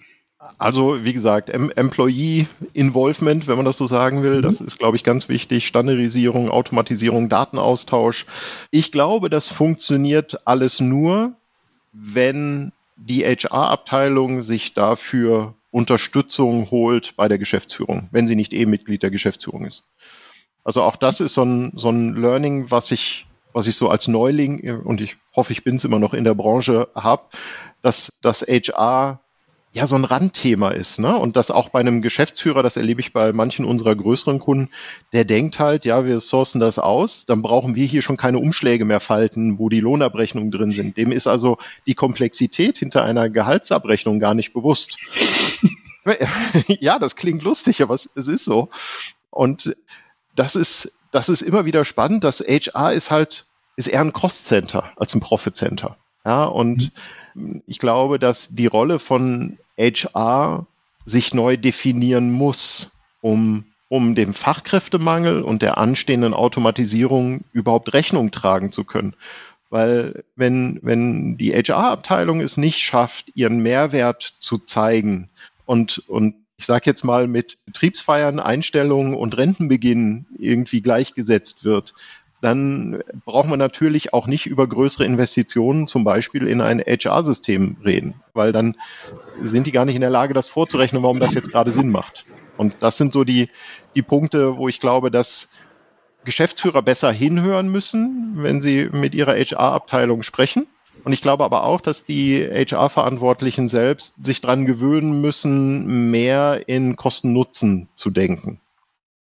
Also, 0.60 1.04
wie 1.04 1.14
gesagt, 1.14 1.50
em 1.50 1.72
Employee 1.76 2.48
Involvement, 2.74 3.48
wenn 3.48 3.58
man 3.58 3.66
das 3.66 3.78
so 3.78 3.88
sagen 3.88 4.22
will, 4.22 4.38
mhm. 4.38 4.42
das 4.44 4.62
ist, 4.62 4.78
glaube 4.78 4.96
ich, 4.96 5.04
ganz 5.04 5.30
wichtig. 5.30 5.68
Standardisierung, 5.68 6.50
Automatisierung, 6.50 7.28
Datenaustausch. 7.28 8.26
Ich 8.72 8.92
glaube, 8.92 9.30
das 9.30 9.50
funktioniert 9.50 10.40
alles 10.46 10.80
nur, 10.80 11.34
wenn 11.92 12.72
die 12.96 13.24
HR-Abteilung 13.24 14.44
sich 14.44 14.74
dafür 14.74 15.54
Unterstützung 15.72 16.72
holt 16.72 17.16
bei 17.16 17.28
der 17.28 17.38
Geschäftsführung, 17.38 18.10
wenn 18.12 18.28
sie 18.28 18.36
nicht 18.36 18.54
eh 18.54 18.66
Mitglied 18.66 19.04
der 19.04 19.12
Geschäftsführung 19.12 19.66
ist. 19.66 19.84
Also 20.64 20.82
auch 20.82 20.96
das 20.96 21.20
ist 21.20 21.36
so 21.36 21.44
ein, 21.44 21.74
so 21.76 21.90
ein 21.90 22.16
Learning, 22.16 22.72
was 22.72 22.92
ich, 22.92 23.27
was 23.58 23.65
ich 23.65 23.76
so 23.76 23.89
als 23.89 24.08
Neuling, 24.08 24.82
und 24.84 25.02
ich 25.02 25.17
hoffe, 25.36 25.52
ich 25.52 25.63
bin 25.63 25.78
es 25.78 25.84
immer 25.84 25.98
noch 25.98 26.13
in 26.13 26.24
der 26.24 26.36
Branche, 26.36 26.89
habe, 26.93 27.24
dass 27.82 28.13
das 28.22 28.43
HR 28.43 29.20
ja 29.74 29.88
so 29.88 29.96
ein 29.96 30.06
Randthema 30.06 30.70
ist, 30.70 31.00
ne? 31.00 31.17
Und 31.17 31.36
das 31.36 31.50
auch 31.50 31.70
bei 31.70 31.80
einem 31.80 32.04
Geschäftsführer, 32.04 32.62
das 32.62 32.78
erlebe 32.78 33.02
ich 33.02 33.13
bei 33.13 33.34
manchen 33.34 33.65
unserer 33.65 33.96
größeren 33.96 34.38
Kunden, 34.38 34.70
der 35.12 35.26
denkt 35.26 35.58
halt, 35.60 35.86
ja, 35.86 36.06
wir 36.06 36.20
sourcen 36.20 36.62
das 36.62 36.78
aus, 36.78 37.26
dann 37.26 37.41
brauchen 37.41 37.74
wir 37.74 37.88
hier 37.88 38.04
schon 38.04 38.15
keine 38.15 38.38
Umschläge 38.38 38.86
mehr 38.86 39.00
falten, 39.00 39.58
wo 39.58 39.70
die 39.70 39.80
Lohnabrechnungen 39.80 40.52
drin 40.52 40.72
sind. 40.72 40.96
Dem 40.96 41.12
ist 41.12 41.26
also 41.26 41.58
die 41.88 41.96
Komplexität 41.96 42.78
hinter 42.78 43.04
einer 43.04 43.28
Gehaltsabrechnung 43.28 44.20
gar 44.20 44.36
nicht 44.36 44.54
bewusst. 44.54 45.00
ja, 46.67 47.00
das 47.00 47.15
klingt 47.15 47.41
lustig, 47.41 47.82
aber 47.82 47.96
es, 47.96 48.08
es 48.13 48.28
ist 48.28 48.46
so. 48.46 48.70
Und 49.32 49.76
das 50.36 50.56
ist, 50.56 50.91
das 51.18 51.30
ist 51.30 51.42
immer 51.42 51.66
wieder 51.66 51.84
spannend. 51.84 52.24
Das 52.24 52.40
HR 52.40 52.94
ist 52.94 53.12
halt, 53.12 53.46
ist 53.76 53.88
eher 53.88 54.02
ein 54.02 54.14
Cost 54.14 54.48
Center 54.48 54.92
als 54.96 55.14
ein 55.14 55.20
Profit 55.20 55.56
Center. 55.56 55.98
Ja, 56.26 56.46
und 56.46 56.84
mhm 56.84 56.92
ich 57.66 57.80
glaube, 57.80 58.20
dass 58.20 58.50
die 58.54 58.66
Rolle 58.66 59.00
von 59.00 59.58
HR 59.78 60.66
sich 61.06 61.34
neu 61.34 61.58
definieren 61.58 62.32
muss, 62.32 62.92
um, 63.22 63.66
um 63.90 64.16
dem 64.16 64.34
Fachkräftemangel 64.34 65.42
und 65.42 65.62
der 65.62 65.78
anstehenden 65.78 66.34
Automatisierung 66.34 67.44
überhaupt 67.54 67.94
Rechnung 67.94 68.32
tragen 68.32 68.72
zu 68.72 68.84
können. 68.84 69.16
Weil 69.70 70.24
wenn, 70.36 70.80
wenn 70.82 71.38
die 71.38 71.54
HR-Abteilung 71.54 72.42
es 72.42 72.58
nicht 72.58 72.80
schafft, 72.80 73.32
ihren 73.36 73.60
Mehrwert 73.60 74.34
zu 74.40 74.58
zeigen 74.58 75.30
und, 75.66 76.04
und 76.08 76.36
ich 76.58 76.65
sage 76.65 76.84
jetzt 76.86 77.04
mal 77.04 77.28
mit 77.28 77.58
Betriebsfeiern, 77.65 78.39
Einstellungen 78.39 79.13
und 79.13 79.38
Rentenbeginn 79.38 80.26
irgendwie 80.38 80.82
gleichgesetzt 80.82 81.63
wird, 81.63 81.93
dann 82.41 83.04
braucht 83.26 83.48
man 83.48 83.60
natürlich 83.60 84.13
auch 84.13 84.28
nicht 84.28 84.46
über 84.46 84.67
größere 84.67 85.06
Investitionen, 85.06 85.88
zum 85.88 86.04
Beispiel 86.04 86.48
in 86.48 86.62
ein 86.62 86.80
HR-System 86.80 87.78
reden, 87.84 88.22
weil 88.34 88.52
dann 88.52 88.76
sind 89.41 89.67
die 89.67 89.72
gar 89.72 89.86
nicht 89.86 89.96
in 89.96 90.02
der 90.02 90.10
Lage, 90.10 90.34
das 90.34 90.48
vorzurechnen, 90.48 91.02
warum 91.04 91.20
das 91.20 91.34
jetzt 91.34 91.52
gerade 91.52 91.72
Sinn 91.72 91.89
macht. 91.89 92.26
Und 92.58 92.78
das 92.80 92.98
sind 92.98 93.13
so 93.13 93.24
die, 93.24 93.50
die 93.96 94.02
Punkte, 94.02 94.58
wo 94.58 94.67
ich 94.67 94.80
glaube, 94.80 95.10
dass 95.12 95.50
Geschäftsführer 96.26 96.82
besser 96.82 97.12
hinhören 97.12 97.70
müssen, 97.70 98.34
wenn 98.38 98.62
sie 98.62 98.89
mit 98.91 99.15
ihrer 99.15 99.34
HR-Abteilung 99.34 100.24
sprechen. 100.24 100.67
Und 101.04 101.14
ich 101.14 101.22
glaube 101.22 101.44
aber 101.44 101.64
auch, 101.64 101.82
dass 101.82 102.06
die 102.06 102.42
HR-Verantwortlichen 102.44 103.70
selbst 103.70 104.16
sich 104.24 104.42
dran 104.42 104.66
gewöhnen 104.66 105.22
müssen, 105.22 106.12
mehr 106.12 106.68
in 106.68 106.96
Kosten-Nutzen 106.96 107.90
zu 107.94 108.10
denken. 108.10 108.60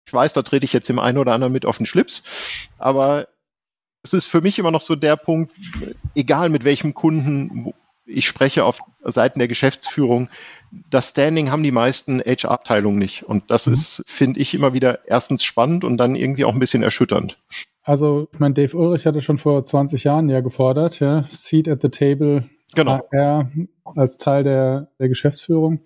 Ich 0.07 0.13
weiß, 0.13 0.33
da 0.33 0.43
trete 0.43 0.65
ich 0.65 0.73
jetzt 0.73 0.89
dem 0.89 0.99
einen 0.99 1.19
oder 1.19 1.33
anderen 1.33 1.53
mit 1.53 1.67
auf 1.67 1.79
den 1.79 1.87
Schlips, 1.87 2.23
aber 2.79 3.29
es 4.03 4.15
ist 4.15 4.27
für 4.27 4.41
mich 4.41 4.59
immer 4.59 4.71
noch 4.71 4.83
so 4.83 4.95
der 4.95 5.17
Punkt, 5.17 5.53
egal 6.15 6.49
mit 6.49 6.65
welchem 6.65 6.95
Kunden 6.95 7.73
ich 8.07 8.27
spreche 8.27 8.65
auf 8.65 8.79
Seiten 9.03 9.41
der 9.41 9.49
Geschäftsführung, 9.49 10.29
das 10.91 11.11
Standing 11.11 11.51
haben 11.51 11.63
die 11.63 11.73
meisten 11.73 12.21
HR-Abteilungen 12.21 12.99
nicht. 12.99 13.25
Und 13.25 13.51
das 13.51 13.67
mhm. 13.67 13.75
ist, 13.75 14.03
finde 14.07 14.41
ich, 14.41 14.55
immer 14.55 14.73
wieder 14.73 15.07
erstens 15.07 15.45
spannend 15.45 15.85
und 15.85 15.97
dann 15.97 16.15
irgendwie 16.15 16.45
auch 16.45 16.53
ein 16.53 16.61
bisschen 16.61 16.83
erschütternd. 16.83 17.39
Also, 17.87 18.29
ich 18.33 18.39
meine, 18.39 18.55
Dave 18.55 18.77
Ulrich 18.77 19.07
hatte 19.07 19.23
schon 19.23 19.39
vor 19.39 19.65
20 19.65 20.05
Jahren 20.05 20.29
ja 20.29 20.41
gefordert, 20.41 21.01
ja, 21.01 21.27
Seat 21.33 21.69
at 21.69 21.83
the 21.83 21.89
Table 21.89 22.49
genau. 22.75 23.01
HR 23.13 23.51
als 23.95 24.19
Teil 24.19 24.45
der, 24.45 24.89
der 24.99 25.09
Geschäftsführung 25.09 25.81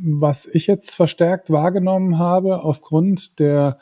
was 0.00 0.46
ich 0.46 0.66
jetzt 0.66 0.94
verstärkt 0.94 1.50
wahrgenommen 1.50 2.18
habe, 2.18 2.62
aufgrund 2.62 3.38
der 3.38 3.78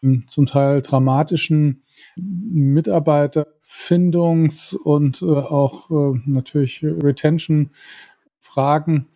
hm, 0.00 0.26
zum 0.28 0.44
Teil 0.46 0.82
dramatischen 0.82 1.84
Mitarbeiterfindungs- 2.16 4.76
und 4.76 5.22
äh, 5.22 5.26
auch 5.26 5.90
äh, 5.90 6.20
natürlich 6.26 6.82
Retention-Fragen, 6.82 9.08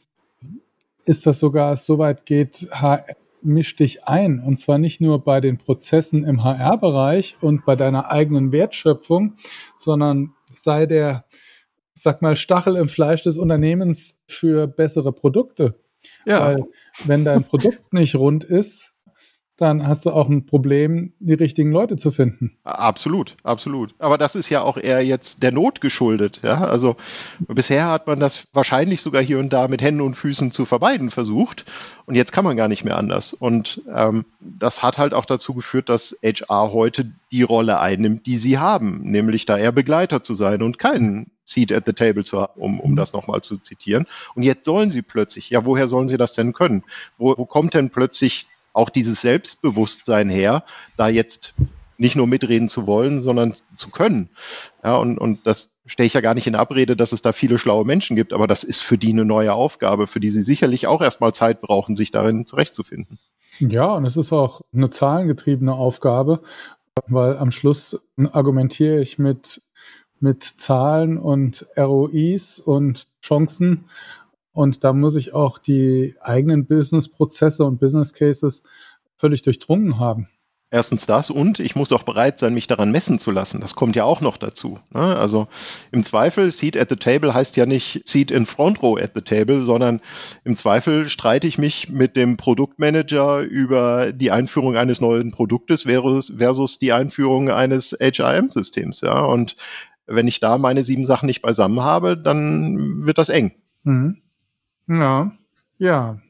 ist 1.05 1.27
das 1.27 1.39
sogar 1.39 1.77
so 1.77 1.99
weit 1.99 2.25
geht, 2.27 2.69
HR 2.71 3.05
misch 3.47 3.77
dich 3.77 4.05
ein. 4.05 4.41
Und 4.41 4.59
zwar 4.59 4.79
nicht 4.79 5.01
nur 5.01 5.25
bei 5.25 5.41
den 5.41 5.59
Prozessen 5.59 6.25
im 6.25 6.45
HR-Bereich 6.45 7.37
und 7.41 7.65
bei 7.65 7.77
deiner 7.77 8.11
eigenen 8.11 8.53
Wertschöpfung, 8.53 9.37
sondern 9.77 10.35
sei 10.53 10.87
der, 10.87 11.25
sag 11.95 12.21
mal, 12.21 12.37
Stachel 12.37 12.77
im 12.77 12.89
Fleisch 12.89 13.23
des 13.23 13.37
Unternehmens 13.39 14.21
für 14.27 14.67
bessere 14.67 15.13
Produkte 15.13 15.77
ja. 16.25 16.41
Weil 16.41 16.65
wenn 17.05 17.25
dein 17.25 17.45
Produkt 17.45 17.93
nicht 17.93 18.15
rund 18.15 18.45
ist, 18.45 18.93
dann 19.57 19.87
hast 19.87 20.05
du 20.05 20.11
auch 20.11 20.29
ein 20.29 20.45
Problem, 20.45 21.13
die 21.19 21.33
richtigen 21.33 21.73
Leute 21.73 21.97
zu 21.97 22.11
finden. 22.11 22.57
Absolut, 22.65 23.37
absolut. 23.43 23.95
Aber 23.99 24.19
das 24.19 24.35
ist 24.35 24.51
ja 24.51 24.61
auch 24.61 24.77
eher 24.77 25.03
jetzt 25.03 25.43
der 25.43 25.51
Not 25.51 25.81
geschuldet. 25.81 26.41
Ja? 26.43 26.65
Also 26.65 26.97
bisher 27.39 27.89
hat 27.89 28.07
man 28.07 28.21
das 28.21 28.47
wahrscheinlich 28.53 29.01
sogar 29.01 29.23
hier 29.23 29.39
und 29.39 29.53
da 29.53 29.69
mit 29.69 29.81
Händen 29.81 30.03
und 30.03 30.15
Füßen 30.15 30.51
zu 30.51 30.67
vermeiden 30.67 31.11
versucht. 31.11 31.65
Und 32.05 32.17
jetzt 32.17 32.33
kann 32.33 32.45
man 32.45 32.59
gar 32.59 32.69
nicht 32.69 32.85
mehr 32.85 32.99
anders. 32.99 33.33
Und 33.33 33.81
ähm, 33.95 34.27
das 34.41 34.83
hat 34.83 34.99
halt 34.99 35.15
auch 35.15 35.25
dazu 35.25 35.55
geführt, 35.55 35.89
dass 35.89 36.17
HR 36.23 36.73
heute 36.73 37.11
die 37.33 37.43
Rolle 37.43 37.81
einnimmt, 37.81 38.27
die 38.27 38.37
sie 38.37 38.59
haben, 38.59 39.03
nämlich 39.05 39.47
da 39.47 39.57
eher 39.57 39.73
Begleiter 39.73 40.23
zu 40.23 40.35
sein 40.35 40.63
und 40.63 40.79
keinen 40.79 41.31
Seat 41.47 41.73
at 41.73 41.85
the 41.87 41.93
Table 41.93 42.25
zu 42.25 42.43
haben, 42.43 42.61
um, 42.61 42.81
um 42.81 42.97
das 42.97 43.13
nochmal 43.13 43.41
zu 43.41 43.57
zitieren. 43.57 44.07
Und 44.35 44.43
jetzt 44.43 44.67
sollen 44.67 44.91
sie 44.91 45.03
plötzlich, 45.03 45.49
ja, 45.49 45.65
woher 45.65 45.89
sollen 45.89 46.09
sie 46.09 46.19
das 46.19 46.35
denn 46.35 46.53
können? 46.53 46.85
Wo, 47.17 47.37
wo 47.39 47.47
kommt 47.47 47.75
denn 47.75 47.91
plötzlich 47.91 48.47
auch 48.77 48.91
dieses 48.91 49.21
Selbstbewusstsein 49.21 50.29
her, 50.29 50.65
da 50.97 51.09
jetzt 51.09 51.55
nicht 51.99 52.17
nur 52.17 52.27
mitreden 52.27 52.69
zu 52.69 52.87
wollen, 52.87 53.23
sondern 53.23 53.55
zu 53.77 53.91
können? 53.91 54.29
Ja, 54.85 54.97
und, 54.97 55.19
und 55.19 55.47
das 55.47 55.73
stelle 55.87 56.07
ich 56.07 56.15
ja 56.15 56.21
gar 56.21 56.35
nicht 56.35 56.47
in 56.47 56.55
Abrede, 56.55 56.97
dass 56.97 57.13
es 57.13 57.23
da 57.23 57.33
viele 57.33 57.59
schlaue 57.59 57.85
Menschen 57.85 58.17
gibt, 58.17 58.33
aber 58.33 58.47
das 58.47 58.65
ist 58.65 58.83
für 58.83 58.99
die 58.99 59.13
eine 59.13 59.25
neue 59.25 59.55
Aufgabe, 59.55 60.07
für 60.07 60.21
die 60.21 60.31
sie 60.31 60.43
sicherlich 60.43 60.87
auch 60.87 61.01
erstmal 61.01 61.33
Zeit 61.33 61.61
brauchen, 61.61 61.97
sich 61.97 62.11
darin 62.11 62.47
zurechtzufinden. 62.47 63.19
Ja, 63.59 63.95
und 63.95 64.05
es 64.05 64.17
ist 64.17 64.33
auch 64.33 64.61
eine 64.75 64.91
zahlengetriebene 64.91 65.73
Aufgabe, 65.73 66.43
weil 67.07 67.39
am 67.39 67.51
Schluss 67.51 67.99
argumentiere 68.33 69.01
ich 69.01 69.19
mit 69.19 69.63
mit 70.21 70.45
Zahlen 70.45 71.19
und 71.19 71.67
ROIs 71.77 72.59
und 72.59 73.07
Chancen. 73.23 73.85
Und 74.57 74.85
da 74.85 74.95
muss 74.95 75.17
ich 75.17 75.35
auch 75.35 75.59
die 75.59 76.15
eigenen 76.23 76.65
Business-Prozesse 76.65 77.63
und 77.63 77.79
Business 77.79 78.15
Cases 78.15 78.63
völlig 79.19 79.43
durchdrungen 79.43 80.01
haben. 80.01 80.29
Erstens 80.71 81.05
das 81.05 81.29
und 81.29 81.61
ich 81.61 81.77
muss 81.77 81.93
auch 81.93 82.05
bereit 82.05 82.39
sein, 82.39 82.55
mich 82.55 82.67
daran 82.67 82.91
messen 82.91 83.19
zu 83.19 83.31
lassen. 83.31 83.61
Das 83.61 83.75
kommt 83.75 83.97
ja 83.97 84.05
auch 84.05 84.23
noch 84.23 84.39
dazu. 84.39 84.79
Ne? 84.95 85.01
Also 85.01 85.47
im 85.93 86.07
Zweifel, 86.07 86.51
Seat 86.53 86.79
at 86.79 86.89
the 86.89 86.97
Table 86.97 87.35
heißt 87.35 87.59
ja 87.59 87.67
nicht 87.67 88.09
Seat 88.09 88.31
in 88.31 88.47
Front 88.47 88.83
Row 88.83 88.99
at 88.99 89.11
the 89.15 89.21
Table, 89.21 89.61
sondern 89.61 90.01
im 90.43 90.57
Zweifel 90.57 91.11
streite 91.11 91.47
ich 91.47 91.59
mich 91.59 91.91
mit 91.91 92.17
dem 92.17 92.39
Produktmanager 92.39 93.43
über 93.43 94.11
die 94.11 94.31
Einführung 94.31 94.79
eines 94.79 95.03
neuen 95.03 95.33
Produktes 95.33 95.83
versus, 95.83 96.33
versus 96.35 96.79
die 96.79 96.95
Einführung 96.95 97.51
eines 97.51 97.95
HRM-Systems. 98.01 99.03
Ja? 99.03 99.23
Und 99.23 99.55
wenn 100.07 100.27
ich 100.27 100.41
da 100.41 100.57
meine 100.57 100.83
sieben 100.83 101.05
Sachen 101.05 101.27
nicht 101.27 101.43
beisammen 101.43 101.83
habe, 101.83 102.17
dann 102.17 103.05
wird 103.05 103.19
das 103.19 103.29
eng. 103.29 103.53
Mhm. 103.85 104.23
Ja, 104.89 105.33
ja. 105.79 106.21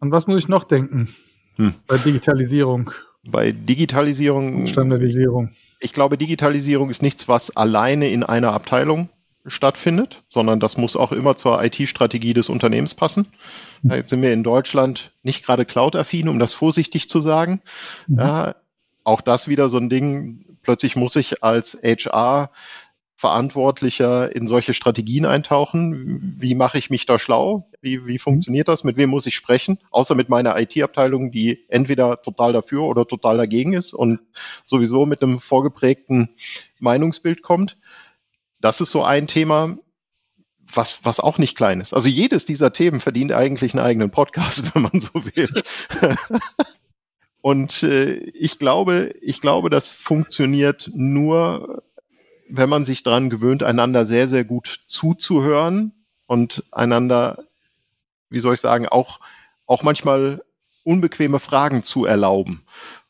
An 0.00 0.10
was 0.10 0.26
muss 0.26 0.42
ich 0.42 0.48
noch 0.48 0.64
denken? 0.64 1.14
Hm. 1.56 1.74
Bei 1.86 1.98
Digitalisierung. 1.98 2.90
Bei 3.24 3.52
Digitalisierung. 3.52 4.66
Standardisierung. 4.66 5.52
Ich 5.80 5.92
glaube, 5.92 6.18
Digitalisierung 6.18 6.90
ist 6.90 7.02
nichts, 7.02 7.28
was 7.28 7.56
alleine 7.56 8.08
in 8.08 8.22
einer 8.22 8.52
Abteilung 8.52 9.08
stattfindet, 9.46 10.22
sondern 10.28 10.60
das 10.60 10.76
muss 10.76 10.96
auch 10.96 11.12
immer 11.12 11.36
zur 11.36 11.62
IT-Strategie 11.62 12.32
des 12.32 12.48
Unternehmens 12.48 12.94
passen. 12.94 13.28
Hm. 13.82 13.90
Jetzt 13.90 14.08
sind 14.08 14.22
wir 14.22 14.32
in 14.32 14.42
Deutschland 14.42 15.12
nicht 15.22 15.44
gerade 15.44 15.64
Cloud-affin, 15.64 16.28
um 16.28 16.38
das 16.38 16.54
vorsichtig 16.54 17.08
zu 17.08 17.20
sagen. 17.20 17.60
Mhm. 18.06 18.18
Ja, 18.18 18.54
auch 19.04 19.20
das 19.20 19.48
wieder 19.48 19.68
so 19.68 19.78
ein 19.78 19.90
Ding. 19.90 20.58
Plötzlich 20.62 20.96
muss 20.96 21.16
ich 21.16 21.42
als 21.42 21.78
HR 21.82 22.50
Verantwortlicher 23.16 24.34
in 24.34 24.48
solche 24.48 24.74
Strategien 24.74 25.24
eintauchen. 25.24 26.34
Wie 26.38 26.54
mache 26.54 26.78
ich 26.78 26.90
mich 26.90 27.06
da 27.06 27.18
schlau? 27.18 27.70
Wie, 27.80 28.06
wie 28.06 28.18
funktioniert 28.18 28.66
das? 28.66 28.82
Mit 28.82 28.96
wem 28.96 29.10
muss 29.10 29.26
ich 29.26 29.36
sprechen? 29.36 29.78
Außer 29.90 30.14
mit 30.14 30.28
meiner 30.28 30.58
IT-Abteilung, 30.58 31.30
die 31.30 31.64
entweder 31.68 32.20
total 32.22 32.52
dafür 32.52 32.82
oder 32.82 33.06
total 33.06 33.36
dagegen 33.36 33.72
ist 33.72 33.92
und 33.92 34.20
sowieso 34.64 35.06
mit 35.06 35.22
einem 35.22 35.40
vorgeprägten 35.40 36.30
Meinungsbild 36.80 37.42
kommt. 37.42 37.76
Das 38.60 38.80
ist 38.80 38.90
so 38.90 39.04
ein 39.04 39.28
Thema, 39.28 39.78
was, 40.72 41.04
was 41.04 41.20
auch 41.20 41.38
nicht 41.38 41.56
klein 41.56 41.80
ist. 41.80 41.94
Also 41.94 42.08
jedes 42.08 42.44
dieser 42.44 42.72
Themen 42.72 43.00
verdient 43.00 43.32
eigentlich 43.32 43.74
einen 43.74 43.84
eigenen 43.84 44.10
Podcast, 44.10 44.74
wenn 44.74 44.82
man 44.82 45.00
so 45.00 45.10
will. 45.14 45.62
und 47.40 47.82
äh, 47.84 48.14
ich 48.14 48.58
glaube, 48.58 49.14
ich 49.20 49.40
glaube, 49.40 49.70
das 49.70 49.92
funktioniert 49.92 50.90
nur 50.94 51.82
wenn 52.48 52.68
man 52.68 52.84
sich 52.84 53.02
daran 53.02 53.30
gewöhnt, 53.30 53.62
einander 53.62 54.06
sehr, 54.06 54.28
sehr 54.28 54.44
gut 54.44 54.80
zuzuhören 54.86 55.92
und 56.26 56.64
einander, 56.72 57.44
wie 58.30 58.40
soll 58.40 58.54
ich 58.54 58.60
sagen, 58.60 58.88
auch, 58.88 59.20
auch 59.66 59.82
manchmal 59.82 60.42
unbequeme 60.84 61.38
Fragen 61.38 61.84
zu 61.84 62.04
erlauben. 62.04 62.62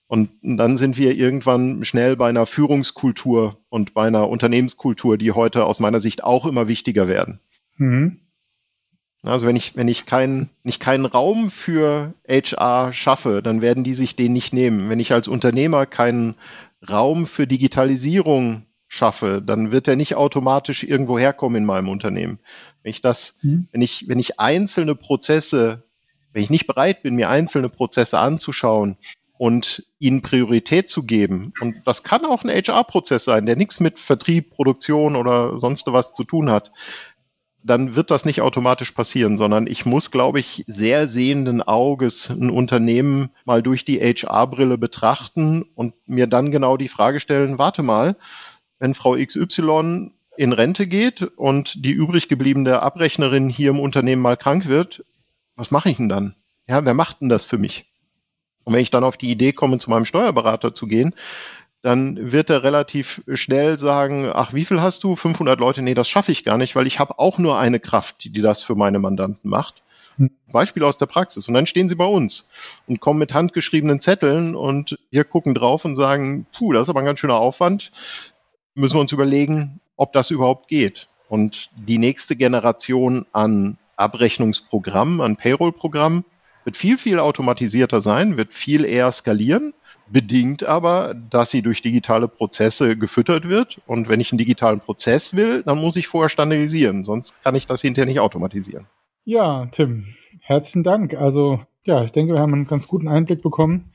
Und 0.07 0.31
dann 0.42 0.77
sind 0.77 0.97
wir 0.97 1.16
irgendwann 1.16 1.85
schnell 1.85 2.16
bei 2.16 2.29
einer 2.29 2.47
Führungskultur 2.47 3.59
und 3.68 3.94
bei 3.94 4.07
einer 4.07 4.29
Unternehmenskultur, 4.29 5.18
die 5.18 5.33
heute 5.33 5.64
aus 5.64 5.81
meiner 5.81 6.01
Sicht 6.01 6.23
auch 6.23 6.47
immer 6.47 6.68
wichtiger 6.68 7.09
werden. 7.09 7.40
Mhm. 7.77 8.20
Also 9.23 9.47
wenn 9.47 9.57
ich, 9.57 9.75
wenn 9.75 9.88
ich 9.88 10.05
keinen, 10.05 10.51
nicht 10.62 10.81
keinen 10.81 11.07
Raum 11.07 11.51
für 11.51 12.12
HR 12.29 12.92
schaffe, 12.92 13.42
dann 13.42 13.62
werden 13.62 13.83
die 13.83 13.94
sich 13.94 14.16
den 14.16 14.35
nicht 14.35 14.53
nehmen. 14.53 14.90
Wenn 14.90 15.01
ich 15.01 15.12
als 15.12 15.29
Unternehmer 15.29 15.87
keinen 15.87 16.35
Raum 16.88 17.27
für 17.27 17.47
Digitalisierung 17.47 18.66
schaffe, 18.94 19.42
dann 19.44 19.72
wird 19.72 19.88
er 19.88 19.96
nicht 19.96 20.14
automatisch 20.14 20.83
irgendwo 20.83 21.18
herkommen 21.18 21.57
in 21.57 21.64
meinem 21.64 21.88
Unternehmen. 21.88 22.38
Wenn 22.83 22.90
ich 22.90 23.02
das, 23.02 23.35
mhm. 23.42 23.68
wenn 23.72 23.83
ich, 23.83 24.09
wenn 24.09 24.18
ich 24.18 24.40
einzelne 24.40 24.94
Prozesse, 24.94 25.83
wenn 26.33 26.42
ich 26.42 26.50
nicht 26.50 26.66
bereit 26.66 27.02
bin, 27.02 27.14
mir 27.14 27.28
einzelne 27.28 27.68
Prozesse 27.68 28.18
anzuschauen 28.18 28.96
und 29.37 29.85
ihnen 29.98 30.22
Priorität 30.22 30.90
zu 30.90 31.04
geben, 31.04 31.52
und 31.61 31.76
das 31.85 32.02
kann 32.02 32.24
auch 32.24 32.44
ein 32.44 32.50
HR-Prozess 32.50 33.24
sein, 33.24 33.46
der 33.46 33.57
nichts 33.57 33.80
mit 33.80 33.98
Vertrieb, 33.98 34.50
Produktion 34.50 35.16
oder 35.16 35.59
sonst 35.59 35.87
was 35.88 36.12
zu 36.12 36.24
tun 36.24 36.50
hat, 36.50 36.72
dann 37.64 37.96
wird 37.96 38.11
das 38.11 38.26
nicht 38.26 38.42
automatisch 38.42 38.92
passieren, 38.92 39.38
sondern 39.38 39.66
ich 39.66 39.87
muss, 39.87 40.11
glaube 40.11 40.38
ich, 40.38 40.64
sehr 40.66 41.09
sehenden 41.09 41.62
Auges 41.62 42.28
ein 42.28 42.50
Unternehmen 42.50 43.30
mal 43.46 43.62
durch 43.62 43.87
die 43.87 43.98
HR-Brille 44.00 44.76
betrachten 44.76 45.64
und 45.74 45.94
mir 46.07 46.26
dann 46.26 46.50
genau 46.50 46.76
die 46.76 46.88
Frage 46.88 47.20
stellen, 47.20 47.59
warte 47.59 47.83
mal, 47.83 48.16
wenn 48.78 48.94
Frau 48.94 49.16
XY 49.16 50.12
in 50.37 50.52
Rente 50.52 50.87
geht 50.87 51.22
und 51.22 51.84
die 51.84 51.92
übrig 51.92 52.28
gebliebene 52.28 52.82
Abrechnerin 52.82 53.48
hier 53.48 53.70
im 53.70 53.80
Unternehmen 53.80 54.22
mal 54.22 54.37
krank 54.37 54.66
wird, 54.66 55.04
was 55.56 55.70
mache 55.70 55.90
ich 55.90 55.96
denn 55.96 56.08
dann? 56.08 56.34
Ja, 56.66 56.84
wer 56.84 56.94
macht 56.94 57.20
denn 57.20 57.28
das 57.28 57.44
für 57.44 57.58
mich? 57.58 57.87
Und 58.64 58.72
wenn 58.72 58.80
ich 58.80 58.90
dann 58.90 59.04
auf 59.04 59.16
die 59.16 59.30
Idee 59.30 59.52
komme, 59.52 59.78
zu 59.78 59.90
meinem 59.90 60.06
Steuerberater 60.06 60.74
zu 60.74 60.87
gehen, 60.87 61.14
dann 61.82 62.32
wird 62.32 62.48
er 62.48 62.62
relativ 62.62 63.22
schnell 63.34 63.78
sagen, 63.78 64.30
ach, 64.32 64.54
wie 64.54 64.64
viel 64.64 64.80
hast 64.80 65.04
du? 65.04 65.16
500 65.16 65.60
Leute? 65.60 65.82
Nee, 65.82 65.92
das 65.92 66.08
schaffe 66.08 66.32
ich 66.32 66.42
gar 66.42 66.56
nicht, 66.56 66.74
weil 66.74 66.87
ich 66.87 66.98
habe 66.98 67.18
auch 67.18 67.38
nur 67.38 67.58
eine 67.58 67.78
Kraft, 67.78 68.24
die, 68.24 68.30
die 68.30 68.40
das 68.40 68.62
für 68.62 68.74
meine 68.74 68.98
Mandanten 68.98 69.50
macht. 69.50 69.82
Hm. 70.16 70.30
Beispiel 70.50 70.82
aus 70.84 70.96
der 70.96 71.06
Praxis. 71.06 71.46
Und 71.46 71.52
dann 71.52 71.66
stehen 71.66 71.90
sie 71.90 71.94
bei 71.94 72.06
uns 72.06 72.48
und 72.87 73.00
kommen 73.00 73.18
mit 73.18 73.34
handgeschriebenen 73.34 74.00
Zetteln 74.00 74.56
und 74.56 74.98
wir 75.10 75.24
gucken 75.24 75.54
drauf 75.54 75.84
und 75.84 75.94
sagen, 75.94 76.46
puh, 76.56 76.72
das 76.72 76.84
ist 76.84 76.88
aber 76.88 77.00
ein 77.00 77.06
ganz 77.06 77.20
schöner 77.20 77.37
Aufwand 77.37 77.92
müssen 78.74 78.96
wir 78.96 79.00
uns 79.00 79.12
überlegen, 79.12 79.80
ob 79.96 80.12
das 80.12 80.30
überhaupt 80.30 80.68
geht. 80.68 81.08
Und 81.28 81.70
die 81.76 81.98
nächste 81.98 82.37
Generation 82.37 83.26
an 83.32 83.78
Abrechnungsprogrammen, 83.96 85.20
an 85.20 85.37
Payroll-Programmen 85.37 86.24
wird 86.64 86.76
viel, 86.76 86.98
viel 86.98 87.18
automatisierter 87.18 88.02
sein, 88.02 88.37
wird 88.37 88.54
viel 88.54 88.84
eher 88.84 89.12
skalieren, 89.12 89.74
bedingt 90.08 90.64
aber, 90.64 91.14
dass 91.14 91.50
sie 91.50 91.62
durch 91.62 91.82
digitale 91.82 92.28
Prozesse 92.28 92.96
gefüttert 92.96 93.48
wird. 93.48 93.80
Und 93.87 94.08
wenn 94.08 94.20
ich 94.20 94.32
einen 94.32 94.38
digitalen 94.38 94.80
Prozess 94.80 95.34
will, 95.34 95.62
dann 95.62 95.78
muss 95.78 95.96
ich 95.96 96.08
vorher 96.08 96.28
standardisieren, 96.28 97.04
sonst 97.04 97.34
kann 97.42 97.54
ich 97.54 97.66
das 97.66 97.82
hinterher 97.82 98.06
nicht 98.06 98.20
automatisieren. 98.20 98.87
Ja, 99.24 99.66
Tim, 99.66 100.14
herzlichen 100.40 100.84
Dank. 100.84 101.14
Also 101.14 101.60
ja, 101.84 102.02
ich 102.04 102.12
denke, 102.12 102.34
wir 102.34 102.40
haben 102.40 102.54
einen 102.54 102.66
ganz 102.66 102.88
guten 102.88 103.08
Einblick 103.08 103.42
bekommen, 103.42 103.92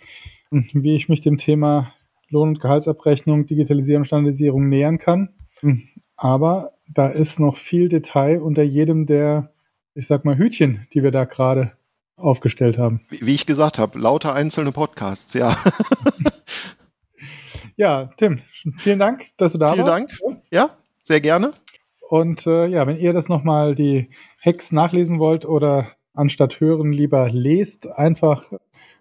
wie 0.51 0.95
ich 0.95 1.09
mich 1.09 1.21
dem 1.21 1.37
Thema 1.37 1.93
Lohn- 2.29 2.49
und 2.49 2.61
Gehaltsabrechnung, 2.61 3.45
Digitalisierung, 3.45 4.05
Standardisierung 4.05 4.69
nähern 4.69 4.97
kann. 4.97 5.29
Hm. 5.61 5.83
Aber 6.15 6.73
da 6.87 7.07
ist 7.07 7.39
noch 7.39 7.57
viel 7.57 7.89
Detail 7.89 8.41
unter 8.41 8.63
jedem 8.63 9.05
der, 9.05 9.53
ich 9.95 10.07
sag 10.07 10.25
mal, 10.25 10.37
Hütchen, 10.37 10.87
die 10.93 11.03
wir 11.03 11.11
da 11.11 11.25
gerade 11.25 11.73
aufgestellt 12.17 12.77
haben. 12.77 13.01
Wie 13.09 13.33
ich 13.33 13.45
gesagt 13.45 13.79
habe, 13.79 13.97
lauter 13.97 14.33
einzelne 14.33 14.71
Podcasts, 14.71 15.33
ja. 15.33 15.57
ja, 17.77 18.09
Tim, 18.17 18.41
vielen 18.77 18.99
Dank, 18.99 19.27
dass 19.37 19.53
du 19.53 19.57
da 19.57 19.73
vielen 19.73 19.85
warst. 19.85 20.11
Vielen 20.13 20.33
Dank. 20.33 20.43
Ja, 20.51 20.77
sehr 21.03 21.21
gerne. 21.21 21.53
Und 22.09 22.47
äh, 22.47 22.65
ja, 22.67 22.85
wenn 22.87 22.97
ihr 22.97 23.13
das 23.13 23.29
nochmal 23.29 23.75
die 23.75 24.09
Hacks 24.43 24.71
nachlesen 24.71 25.19
wollt 25.19 25.45
oder 25.45 25.87
anstatt 26.13 26.59
hören 26.59 26.91
lieber 26.91 27.29
lest, 27.29 27.87
einfach 27.87 28.51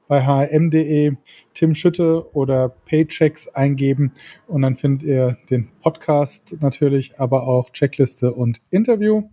bei 0.09 0.25
hm.de 0.27 1.13
Tim 1.55 1.75
Schütte 1.75 2.35
oder 2.35 2.69
Paychecks 2.87 3.49
eingeben 3.49 4.13
und 4.47 4.63
dann 4.63 4.75
findet 4.75 5.07
ihr 5.07 5.39
den 5.51 5.69
Podcast 5.83 6.57
natürlich, 6.61 7.21
aber 7.21 7.47
auch 7.47 7.71
Checkliste 7.71 8.33
und 8.33 8.61
Interview. 8.71 9.29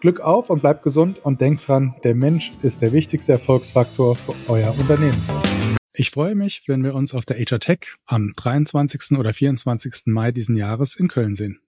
Glück 0.00 0.20
auf 0.20 0.50
und 0.50 0.60
bleibt 0.60 0.82
gesund 0.82 1.24
und 1.24 1.40
denkt 1.40 1.66
dran, 1.66 1.94
der 2.04 2.14
Mensch 2.14 2.52
ist 2.62 2.82
der 2.82 2.92
wichtigste 2.92 3.32
Erfolgsfaktor 3.32 4.14
für 4.14 4.34
euer 4.48 4.70
Unternehmen. 4.78 5.22
Ich 5.94 6.10
freue 6.10 6.34
mich, 6.34 6.62
wenn 6.66 6.82
wir 6.82 6.94
uns 6.94 7.14
auf 7.14 7.24
der 7.24 7.38
HR 7.38 7.60
Tech 7.60 7.94
am 8.04 8.32
23. 8.36 9.16
oder 9.18 9.32
24. 9.32 10.02
Mai 10.06 10.32
diesen 10.32 10.56
Jahres 10.56 10.96
in 10.96 11.08
Köln 11.08 11.34
sehen. 11.34 11.60